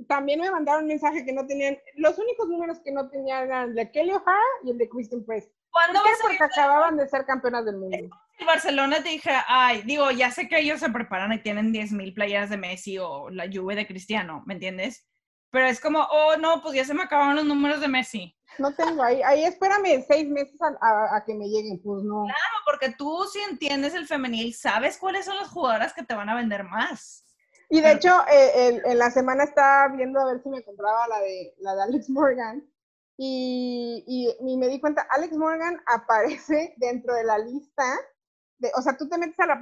[0.08, 3.70] también me mandaron un mensaje que no tenían, los únicos números que no tenían eran
[3.70, 5.52] el de Kelly O'Hara y el de Kristen Press.
[5.72, 6.18] ¿Cuándo ¿Por qué?
[6.22, 7.98] Porque acababan de ser campeonas del mundo.
[8.40, 12.14] En Barcelona te dije, ay, digo, ya sé que ellos se preparan y tienen 10.000
[12.14, 15.06] playeras de Messi o la Juve de Cristiano, ¿me entiendes?
[15.52, 18.36] Pero es como, oh, no, pues ya se me acabaron los números de Messi.
[18.58, 22.24] No tengo, ahí, ahí espérame seis meses a, a, que me lleguen, pues no.
[22.24, 26.30] Claro, porque tú si entiendes el femenil, sabes cuáles son las jugadoras que te van
[26.30, 27.26] a vender más.
[27.70, 31.20] Y de hecho, eh, en la semana estaba viendo a ver si me compraba la
[31.20, 32.68] de, la de Alex Morgan.
[33.22, 37.84] Y, y, me di cuenta, Alex Morgan aparece dentro de la lista.
[38.60, 39.62] De, o sea, tú te metes a la,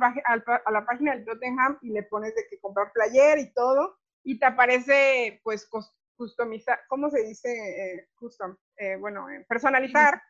[0.64, 3.98] a la página del Tottenham y le pones de que comprar player y todo.
[4.24, 5.68] Y te aparece, pues,
[6.16, 7.50] customizar, ¿cómo se dice?
[7.50, 10.22] Eh, custom, eh, bueno, personalizar.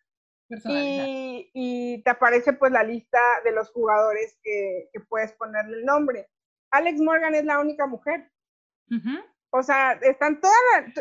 [0.64, 5.86] Y, y, te aparece pues la lista de los jugadores que, que puedes ponerle el
[5.86, 6.30] nombre.
[6.72, 8.32] Alex Morgan es la única mujer.
[9.50, 10.54] O sea, están toda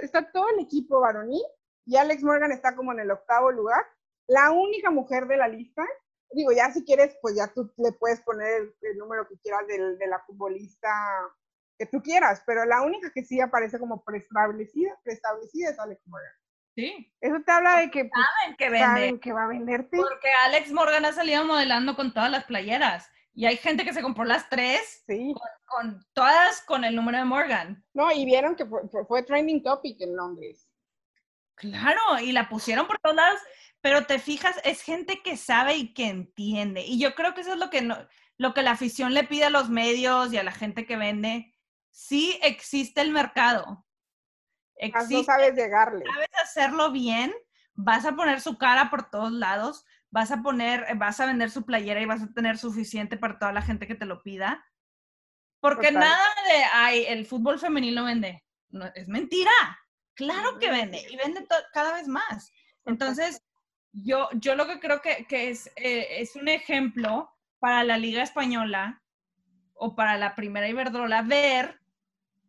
[0.03, 1.45] está todo el equipo varonil
[1.87, 3.85] y Alex Morgan está como en el octavo lugar.
[4.29, 5.87] La única mujer de la lista,
[6.33, 10.07] digo, ya si quieres, pues ya tú le puedes poner el, número que quieras de
[10.07, 10.91] la futbolista
[11.79, 16.33] que tú quieras, pero la única que sí aparece como preestablecida, preestablecida es Alex Morgan.
[16.75, 17.13] Sí.
[17.21, 19.21] Eso te habla de que pues, saben que vende.
[19.21, 19.97] que va a venderte.
[19.97, 23.11] Porque Alex Morgan ha salido modelando con todas las playeras.
[23.33, 25.35] Y hay gente que se compró las tres, sí.
[25.67, 27.85] con, todas con el número de Morgan.
[27.93, 28.67] No, y vieron que
[29.07, 30.66] fue, trending topic en Londres.
[31.57, 33.41] Claro, y la pusieron por todas lados,
[33.81, 36.83] pero te fijas, es gente que sabe y que entiende.
[36.83, 37.97] Y yo creo que eso es lo que, no,
[38.37, 41.55] lo que la afición le pide a los medios y a la gente que vende.
[41.91, 43.87] Sí existe el mercado.
[44.77, 46.05] Existe, no sabes llegarle.
[46.05, 47.35] Sabes hacerlo bien,
[47.75, 51.51] vas a poner su cara por todos lados, vas a poner, eh, vas a vender
[51.51, 54.63] su playera y vas a tener suficiente para toda la gente que te lo pida.
[55.61, 58.45] Porque nada de, ay, el fútbol femenino vende.
[58.69, 59.51] No, es mentira.
[60.17, 62.51] Claro que vende y vende cada vez más.
[62.87, 63.43] Entonces,
[63.93, 68.23] yo, yo lo que creo que, que es, eh, es un ejemplo para la Liga
[68.23, 69.03] Española
[69.75, 71.81] o para la Primera Iberdrola ver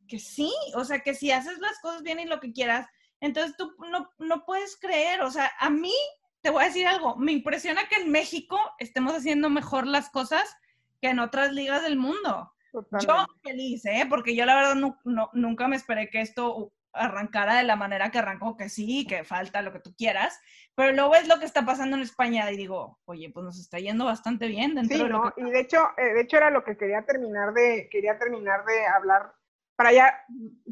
[0.07, 2.87] que sí, o sea, que si haces las cosas bien y lo que quieras,
[3.19, 5.93] entonces tú no, no puedes creer, o sea, a mí
[6.41, 10.55] te voy a decir algo, me impresiona que en México estemos haciendo mejor las cosas
[11.01, 12.53] que en otras ligas del mundo.
[13.01, 14.05] Yo feliz, ¿eh?
[14.07, 14.99] Porque yo la verdad no,
[15.33, 19.61] nunca me esperé que esto arrancara de la manera que arrancó, que sí, que falta
[19.61, 20.39] lo que tú quieras,
[20.75, 23.79] pero luego es lo que está pasando en España y digo, oye, pues nos está
[23.79, 26.77] yendo bastante bien dentro de lo y de hecho, eh, de hecho era lo que
[26.77, 29.33] quería terminar de, quería terminar de hablar,
[29.75, 30.25] para ya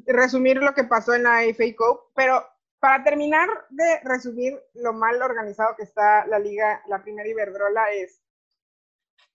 [0.08, 2.46] resumir lo que pasó en la FA Cup, pero
[2.80, 8.22] para terminar de resumir lo mal organizado que está la liga, la primera Iberdrola es,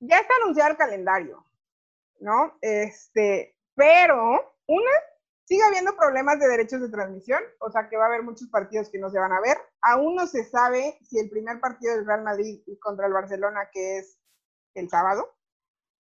[0.00, 1.44] ya está anunciado el calendario,
[2.20, 2.56] ¿no?
[2.60, 4.90] Este, pero una,
[5.50, 8.88] sigue habiendo problemas de derechos de transmisión, o sea que va a haber muchos partidos
[8.88, 9.58] que no se van a ver.
[9.82, 13.98] Aún no se sabe si el primer partido del Real Madrid contra el Barcelona, que
[13.98, 14.16] es
[14.74, 15.28] el sábado,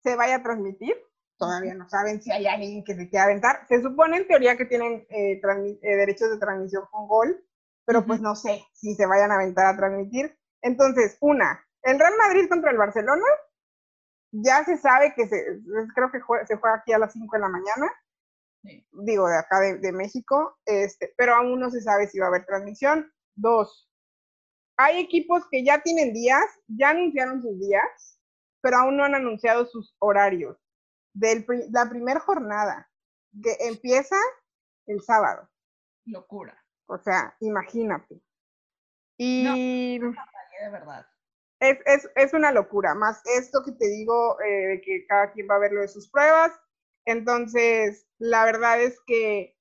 [0.03, 0.97] se vaya a transmitir
[1.37, 3.67] todavía no saben si hay alguien que se quiera aventar.
[3.69, 7.45] Se supone en teoría que tienen eh, eh, derechos de transmisión con gol,
[7.85, 10.35] pero pues no sé si se vayan a aventar a transmitir.
[10.63, 13.27] Entonces, una, el Real Madrid contra el Barcelona,
[14.33, 15.61] ya se sabe que se,
[15.95, 17.93] creo que se juega aquí a las 5 de la mañana,
[18.93, 22.29] digo, de acá de, de, México, este, pero aún no se sabe si va a
[22.29, 23.13] haber transmisión.
[23.35, 23.91] Dos,
[24.77, 28.19] hay equipos que ya tienen días, ya anunciaron sus días,
[28.61, 30.57] pero aún no han anunciado sus horarios
[31.13, 32.91] de la primera jornada,
[33.43, 34.17] que empieza
[34.87, 35.49] el sábado.
[36.07, 36.61] Locura.
[36.87, 38.21] O sea, imagínate.
[39.17, 39.99] Y...
[39.99, 41.07] de verdad.
[41.61, 45.55] Es, es, es, una locura, más esto que te digo, eh, que cada quien va
[45.55, 46.53] a ver lo de sus pruebas.
[47.07, 49.55] Entonces, la verdad es que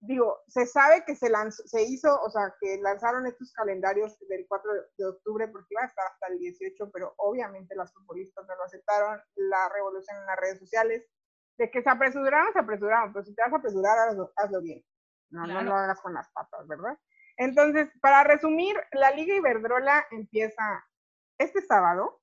[0.00, 4.46] digo, se sabe que se lanzó, se hizo, o sea, que lanzaron estos calendarios del
[4.48, 8.56] 4 de octubre porque iba a estar hasta el 18, pero obviamente las futbolistas no
[8.56, 11.04] lo aceptaron, la revolución en las redes sociales,
[11.58, 13.96] de que se apresuraron, se apresuraron, pero si te vas a apresurar,
[14.36, 14.84] hazlo, bien,
[15.30, 16.96] no, no lo hagas con las patas, ¿verdad?
[17.38, 20.84] Entonces, para resumir, la Liga Iberdrola empieza
[21.38, 22.20] este sábado.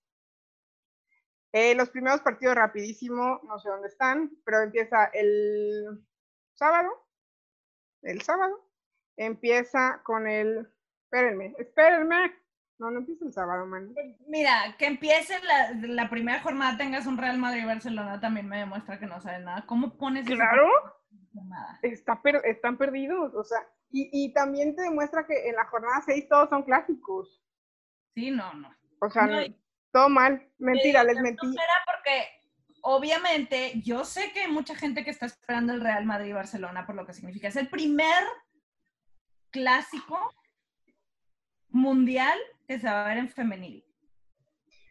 [1.54, 6.04] Eh, los primeros partidos rapidísimo, no sé dónde están, pero empieza el
[6.56, 6.90] sábado,
[8.02, 8.68] el sábado,
[9.18, 10.68] empieza con el,
[11.04, 12.34] espérenme, espérenme,
[12.80, 13.94] No, no empieza el sábado, man.
[14.28, 19.06] Mira, que empiece la, la primera jornada, tengas un Real Madrid-Barcelona, también me demuestra que
[19.06, 19.64] no sabes nada.
[19.68, 20.68] ¿Cómo pones Claro.
[21.84, 23.60] Está están perdidos, o sea,
[23.92, 27.44] y, y, también te demuestra que en la jornada 6 todos son clásicos.
[28.16, 28.76] Sí, no, no.
[29.00, 29.28] O sea,
[29.94, 30.46] todo mal.
[30.58, 31.56] Mentira, les mentí.
[31.86, 32.28] porque
[32.82, 37.06] obviamente yo sé que hay mucha gente que está esperando el Real Madrid-Barcelona por lo
[37.06, 37.48] que significa.
[37.48, 38.24] Es el primer
[39.52, 40.20] clásico
[41.70, 42.38] mundial
[42.68, 43.86] que se va a ver en femenil.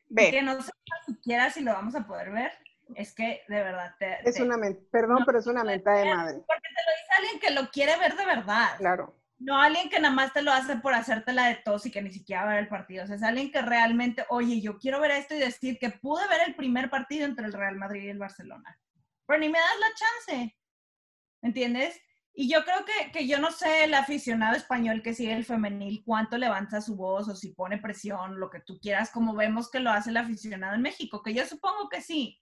[0.08, 0.30] Ve.
[0.30, 0.70] que no sé
[1.06, 2.52] siquiera si lo vamos a poder ver.
[2.94, 4.28] Es que de verdad te.
[4.28, 4.56] Es una
[4.90, 6.42] perdón, pero es una menta de madre.
[6.46, 8.76] Porque te lo dice alguien que lo quiere ver de verdad.
[8.78, 9.16] Claro.
[9.42, 12.12] No alguien que nada más te lo hace por hacértela de tos y que ni
[12.12, 13.02] siquiera ver el partido.
[13.02, 16.28] O sea, es alguien que realmente, oye, yo quiero ver esto y decir que pude
[16.28, 18.78] ver el primer partido entre el Real Madrid y el Barcelona.
[19.26, 20.56] Pero ni me das la chance.
[21.42, 22.00] ¿Entiendes?
[22.34, 26.04] Y yo creo que, que, yo no sé el aficionado español que sigue el femenil,
[26.06, 29.80] cuánto levanta su voz o si pone presión, lo que tú quieras, como vemos que
[29.80, 32.41] lo hace el aficionado en México, que yo supongo que sí.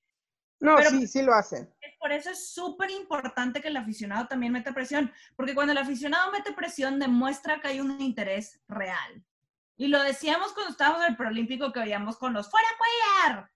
[0.60, 1.72] No, sí, sí lo hacen.
[1.98, 6.30] Por eso es súper importante que el aficionado también meta presión, porque cuando el aficionado
[6.32, 9.24] mete presión demuestra que hay un interés real.
[9.76, 13.50] Y lo decíamos cuando estábamos en el Prolímpico que veíamos con los ¡Fuera apoyar!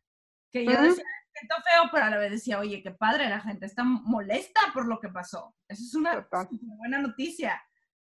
[0.50, 3.66] Que yo decía, siento feo, pero a la vez decía, oye, qué padre, la gente
[3.66, 5.54] está molesta por lo que pasó.
[5.68, 6.26] Eso es una,
[6.78, 7.62] buena noticia.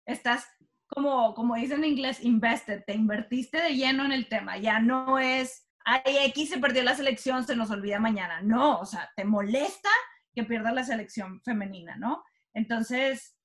[0.06, 0.48] Estás,
[0.88, 4.58] como, como dicen en inglés, invested, te invertiste de lleno en el tema.
[4.58, 8.42] Ya no es, ay, X se perdió la selección, se nos olvida mañana.
[8.42, 9.90] No, o sea, te molesta
[10.34, 12.24] que pierda la selección femenina, ¿no?
[12.54, 13.36] Entonces,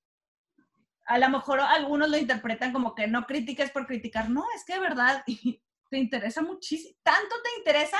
[1.05, 4.29] a lo mejor algunos lo interpretan como que no critiques por criticar.
[4.29, 5.23] No, es que de verdad
[5.89, 6.95] te interesa muchísimo.
[7.03, 7.97] Tanto te interesa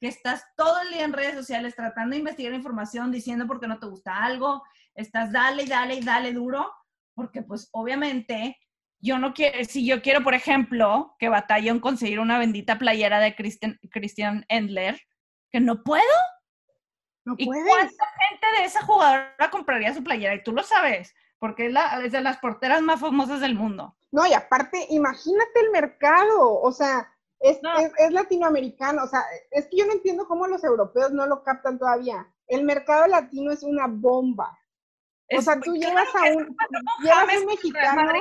[0.00, 3.66] que estás todo el día en redes sociales tratando de investigar información, diciendo por qué
[3.66, 4.62] no te gusta algo,
[4.94, 6.72] estás dale, dale dale duro,
[7.14, 8.56] porque pues obviamente
[9.00, 13.20] yo no quiero, si yo quiero, por ejemplo, que batallo en conseguir una bendita playera
[13.20, 15.00] de Christian, Christian Endler,
[15.50, 16.02] que no puedo.
[17.24, 20.34] No ¿Y cuánta gente de esa jugadora compraría su playera?
[20.34, 23.96] Y tú lo sabes, porque es, la, es de las porteras más famosas del mundo.
[24.10, 27.60] No, y aparte, imagínate el mercado, o sea, es,
[27.98, 29.20] es, latinoamericano, o sea,
[29.50, 32.26] es que yo no entiendo cómo los europeos no lo captan todavía.
[32.46, 34.58] El mercado latino es una bomba.
[35.36, 36.56] o sea, tú llevas a un,
[37.02, 38.12] llevas un mexicano,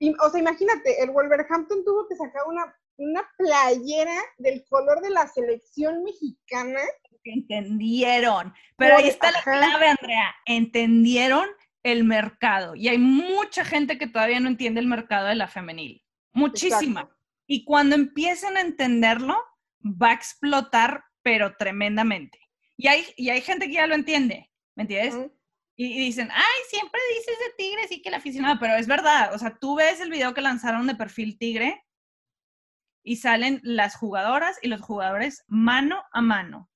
[0.00, 5.26] o sea, imagínate, el Wolverhampton tuvo que sacar una, una playera del color de la
[5.28, 6.80] selección mexicana.
[7.24, 11.46] Entendieron, pero ahí está la clave, Andrea, entendieron
[11.82, 16.02] el mercado y hay mucha gente que todavía no entiende el mercado de la femenil,
[16.32, 17.10] muchísima.
[17.46, 19.36] Y cuando empiecen a entenderlo,
[19.84, 22.38] va a explotar, pero tremendamente.
[22.76, 25.30] Y hay, y hay gente que ya lo entiende, ¿me entiendes?
[25.80, 29.38] Y, dicen, ay, siempre dices de tigre, sí que el aficionado, pero es verdad, o
[29.38, 31.86] sea, tú ves el video que lanzaron de perfil tigre
[33.04, 36.68] y salen las jugadoras y los jugadores mano a mano.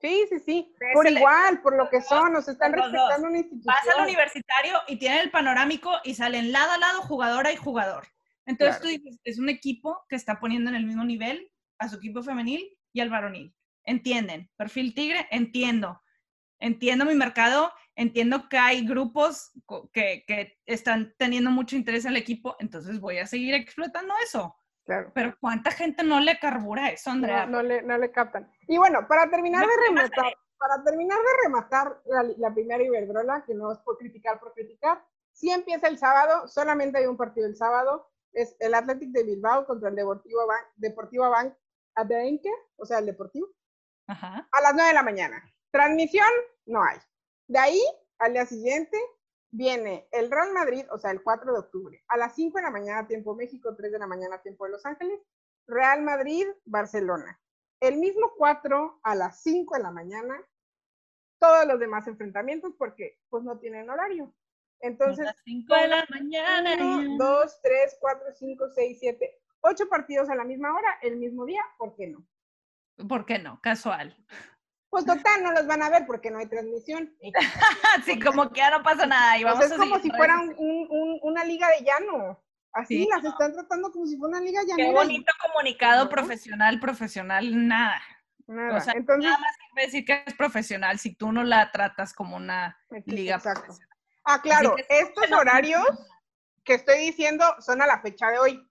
[0.00, 3.74] Sí, sí, sí, por igual, por lo que son, nos están respetando una institución.
[3.74, 8.06] Vas al universitario y tienen el panorámico y salen lado a lado jugadora y jugador.
[8.46, 11.96] Entonces tú dices, es un equipo que está poniendo en el mismo nivel a su
[11.96, 13.54] equipo femenil y al varonil.
[13.84, 16.00] Entienden, perfil tigre, entiendo.
[16.58, 19.52] Entiendo mi mercado, entiendo que hay grupos
[19.92, 24.56] que, que están teniendo mucho interés en el equipo, entonces voy a seguir explotando eso.
[24.84, 25.10] Claro.
[25.14, 27.44] Pero ¿cuánta gente no le carbura eso, Andrea?
[27.46, 28.50] No, le, no le captan.
[28.68, 33.54] Y bueno, para terminar de rematar, para terminar de rematar la, la primera Iberdrola, que
[33.54, 37.56] no es por criticar por criticar, sí empieza el sábado, solamente hay un partido el
[37.56, 41.54] sábado, es el Athletic de Bilbao contra el Deportivo Bank, Deportivo Bank
[41.96, 43.48] Adenque, o sea, el Deportivo,
[44.06, 45.42] a las 9 de la mañana.
[45.76, 46.28] Transmisión
[46.64, 46.98] no hay.
[47.48, 47.82] De ahí,
[48.18, 48.98] al día siguiente,
[49.50, 52.70] viene el Real Madrid, o sea, el 4 de octubre, a las 5 de la
[52.70, 55.20] mañana, tiempo México, 3 de la mañana, tiempo de Los Ángeles,
[55.66, 57.38] Real Madrid, Barcelona.
[57.80, 60.42] El mismo 4 a las 5 de la mañana,
[61.38, 64.34] todos los demás enfrentamientos, porque pues no tienen horario.
[64.80, 66.74] Entonces, 5 de la mañana.
[66.80, 71.44] 1, 2, 3, 4, 5, 6, 7, 8 partidos a la misma hora, el mismo
[71.44, 72.26] día, ¿por qué no?
[73.06, 73.60] ¿Por qué no?
[73.60, 74.16] Casual.
[74.90, 77.14] Pues total, no los van a ver porque no hay transmisión.
[78.04, 79.38] sí, como que ya no pasa nada.
[79.38, 82.42] Y vamos pues es como si fuera un, un, una liga de llano.
[82.72, 84.90] Así las están tratando como si fuera una liga llanera.
[84.90, 88.00] Qué bonito comunicado profesional, profesional, nada.
[88.46, 88.76] Nada.
[88.76, 92.36] O sea, Entonces, nada más decir que es profesional si tú no la tratas como
[92.36, 93.74] una liga exacto.
[94.24, 95.84] Ah, claro, estos horarios
[96.64, 98.70] que estoy diciendo son a la fecha de hoy.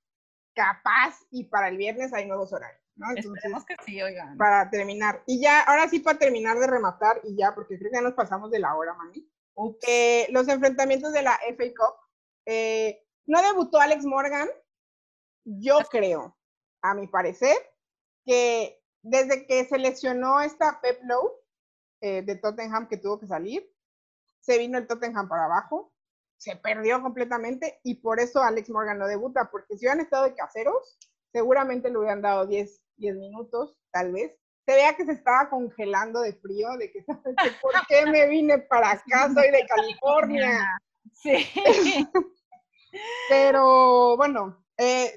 [0.53, 2.84] Capaz y para el viernes hay nuevos horarios.
[2.95, 3.07] ¿No?
[3.15, 4.37] Esperemos que sí, oigan.
[4.37, 5.23] Para terminar.
[5.25, 8.13] Y ya, ahora sí para terminar de rematar y ya, porque creo que ya nos
[8.13, 9.29] pasamos de la hora, mami.
[9.87, 11.95] Eh, los enfrentamientos de la FA Cup.
[12.45, 14.49] Eh, no debutó Alex Morgan,
[15.45, 16.37] yo creo.
[16.81, 17.57] a mi parecer,
[18.25, 21.31] que desde que se lesionó esta Pep Lowe
[22.01, 23.67] eh, de Tottenham que tuvo que salir,
[24.39, 25.91] se vino el Tottenham para abajo,
[26.37, 30.35] se perdió completamente y por eso Alex Morgan no debuta, porque si hubieran estado de
[30.35, 30.99] caseros,
[31.31, 34.31] seguramente le hubieran dado 10, 10 minutos, tal vez.
[34.65, 37.03] Se vea que se estaba congelando de frío, de que,
[37.61, 39.31] ¿por qué me vine para acá?
[39.33, 40.59] Soy de California.
[41.13, 41.47] Sí.
[43.29, 45.13] Pero bueno, eh,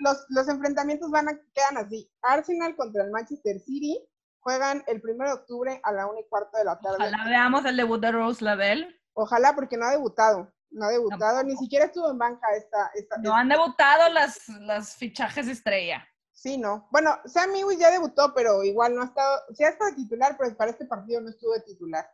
[0.00, 2.10] los, los, enfrentamientos van a, quedan así.
[2.22, 3.98] Arsenal contra el Manchester City
[4.40, 6.96] juegan el 1 de octubre a la 1 y cuarto de la tarde.
[6.98, 9.00] Ojalá veamos el debut de Rose Lavelle.
[9.12, 10.52] Ojalá, porque no ha debutado.
[10.70, 12.90] No ha debutado, ni siquiera estuvo en banca esta.
[12.94, 16.06] esta no han debutado las, las fichajes estrella.
[16.40, 16.88] Sí, no.
[16.90, 20.56] Bueno, Sam Ewing ya debutó, pero igual no ha estado, sí ha estado titular, pero
[20.56, 22.10] para este partido no estuvo titular.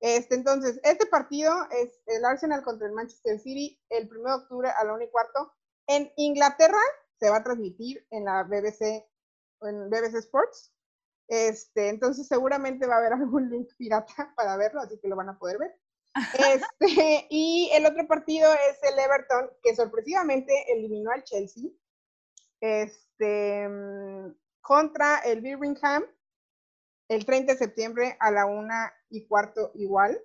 [0.00, 4.68] Este, entonces, este partido es el Arsenal contra el Manchester City el 1 de octubre
[4.68, 5.54] a la 1 y cuarto.
[5.86, 6.76] En Inglaterra
[7.18, 9.02] se va a transmitir en la BBC,
[9.62, 10.74] en BBC Sports.
[11.28, 15.30] Este, entonces seguramente va a haber algún link pirata para verlo, así que lo van
[15.30, 15.74] a poder ver.
[16.34, 21.70] Este, y el otro partido es el Everton, que sorpresivamente eliminó al Chelsea
[22.64, 23.68] este,
[24.62, 26.02] contra el Birmingham
[27.08, 30.18] el 30 de septiembre a la una y cuarto igual.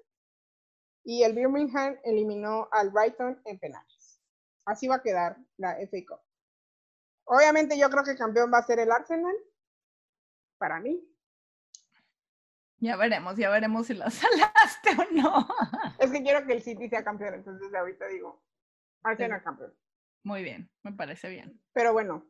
[1.03, 4.21] Y el Birmingham eliminó al Brighton en penales.
[4.63, 6.21] Así va a quedar la FA Cup.
[7.25, 9.35] Obviamente yo creo que el campeón va a ser el Arsenal.
[10.57, 11.05] Para mí.
[12.77, 15.47] Ya veremos, ya veremos si la salaste o no.
[15.99, 18.41] Es que quiero que el City sea campeón, entonces ahorita digo,
[19.03, 19.73] Arsenal campeón.
[20.23, 21.61] Muy bien, me parece bien.
[21.73, 22.25] Pero bueno,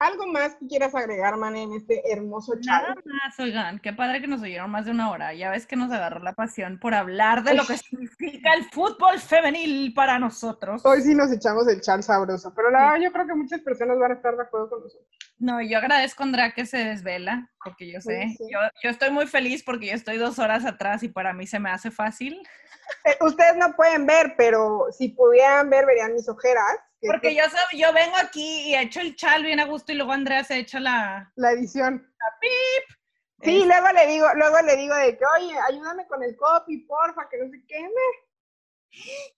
[0.00, 2.82] ¿Algo más que quieras agregar, man, en este hermoso chat?
[2.82, 5.32] Nada más, oigan, qué padre que nos oyeron más de una hora.
[5.32, 9.20] Ya ves que nos agarró la pasión por hablar de lo que significa el fútbol
[9.20, 10.84] femenil para nosotros.
[10.84, 13.98] Hoy sí nos echamos el chat sabroso, pero la verdad yo creo que muchas personas
[13.98, 15.08] van a estar de acuerdo con nosotros.
[15.38, 19.26] No, yo agradezco a Andrea que se desvela, porque yo sé, yo, yo estoy muy
[19.26, 22.42] feliz porque yo estoy dos horas atrás y para mí se me hace fácil.
[23.04, 26.76] Eh, ustedes no pueden ver, pero si pudieran ver, verían mis ojeras.
[27.06, 27.42] Porque yo,
[27.72, 30.80] yo vengo aquí y echo el chal bien a gusto y luego Andrea se echa
[30.80, 31.32] la...
[31.36, 31.94] La edición.
[32.18, 32.96] La pip.
[33.42, 37.28] Sí, luego le digo, luego le digo de que, oye, ayúdame con el copy, porfa,
[37.28, 37.90] que no se queme.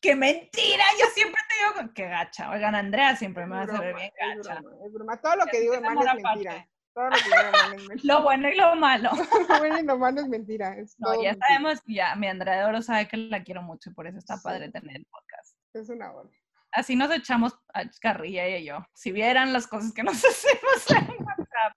[0.01, 0.85] ¡Qué mentira!
[1.01, 2.51] Yo siempre te digo que gacha.
[2.51, 4.61] Oigan, Andrea siempre me va a hacer bien gacha.
[4.85, 6.69] Es broma, Todo lo que digo de mal es mentira.
[6.95, 8.15] Todo lo, que digo es mentira.
[8.15, 9.11] lo bueno y lo malo.
[9.49, 10.77] lo bueno y lo malo es mentira.
[10.99, 14.07] no, ya sabemos, ya, mi Andrea de Oro sabe que la quiero mucho y por
[14.07, 15.57] eso está padre tener el podcast.
[15.73, 16.31] Es una buena
[16.73, 18.87] así nos echamos a carrilla ella y yo.
[18.95, 21.77] Si vieran las cosas que nos hacemos en WhatsApp.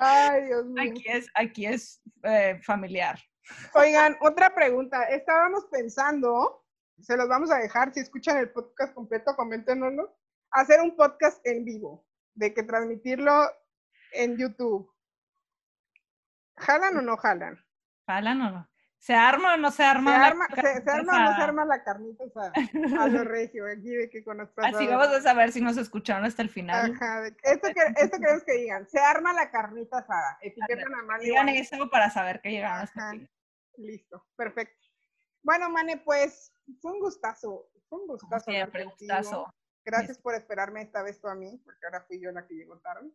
[0.00, 0.90] Ay, Dios mío.
[0.90, 3.18] Aquí es, aquí es eh, familiar.
[3.74, 5.04] Oigan, otra pregunta.
[5.04, 6.64] Estábamos pensando,
[7.00, 10.16] se los vamos a dejar, si escuchan el podcast completo, coméntenoslo,
[10.50, 13.50] hacer un podcast en vivo, de que transmitirlo
[14.12, 14.90] en YouTube.
[16.56, 17.58] ¿Jalan o no jalan?
[18.06, 18.73] ¿Jalan o no?
[19.04, 20.12] ¿Se arma o no se arma?
[20.12, 22.24] Se arma, se, arma o no se arma la carnita
[23.02, 26.40] a lo regio, aquí de que con Así vamos a saber si nos escucharon hasta
[26.40, 26.90] el final.
[26.94, 31.22] Ajá, esto, que, esto queremos que digan, se arma la carnita asada, etiquetan a Mane.
[31.22, 33.28] Digan eso para saber que llegaron hasta aquí.
[33.76, 34.82] Listo, perfecto.
[35.42, 36.50] Bueno, Mane, pues
[36.80, 38.50] fue un gustazo, fue un gustazo.
[38.50, 39.54] Siempre, gustazo.
[39.84, 42.78] Gracias por esperarme esta vez tú a mí, porque ahora fui yo la que llegó
[42.78, 43.10] tarde.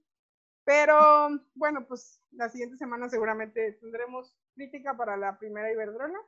[0.66, 6.20] Pero bueno, pues la siguiente semana seguramente tendremos crítica para la primera Iberdrola.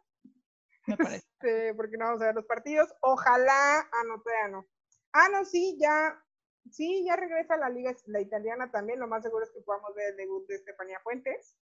[0.88, 1.32] Me parece.
[1.42, 2.94] Este, porque no vamos a ver los partidos.
[3.02, 4.68] Ojalá anoteano.
[5.12, 6.24] Ah, no, sí, ya,
[6.72, 9.00] sí, ya regresa la liga, la italiana también.
[9.00, 11.58] Lo más seguro es que podamos ver el debut de Estefanía Fuentes.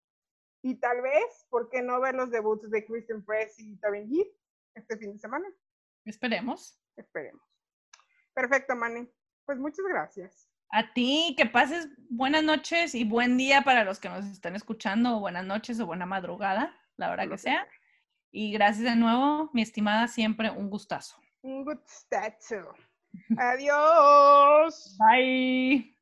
[0.62, 4.34] Y tal vez, ¿por qué no ver los debuts de Christian Press y Tavin Heath
[4.74, 5.48] este fin de semana?
[6.04, 6.80] Esperemos.
[6.96, 7.42] Esperemos.
[8.34, 9.12] Perfecto, Mane.
[9.44, 10.47] Pues muchas gracias.
[10.70, 15.16] A ti, que pases buenas noches y buen día para los que nos están escuchando,
[15.16, 17.66] o buenas noches o buena madrugada, la hora que sea.
[18.30, 21.16] Y gracias de nuevo, mi estimada, siempre un gustazo.
[21.42, 22.74] Un gustazo.
[23.38, 24.96] Adiós.
[24.98, 25.97] Bye.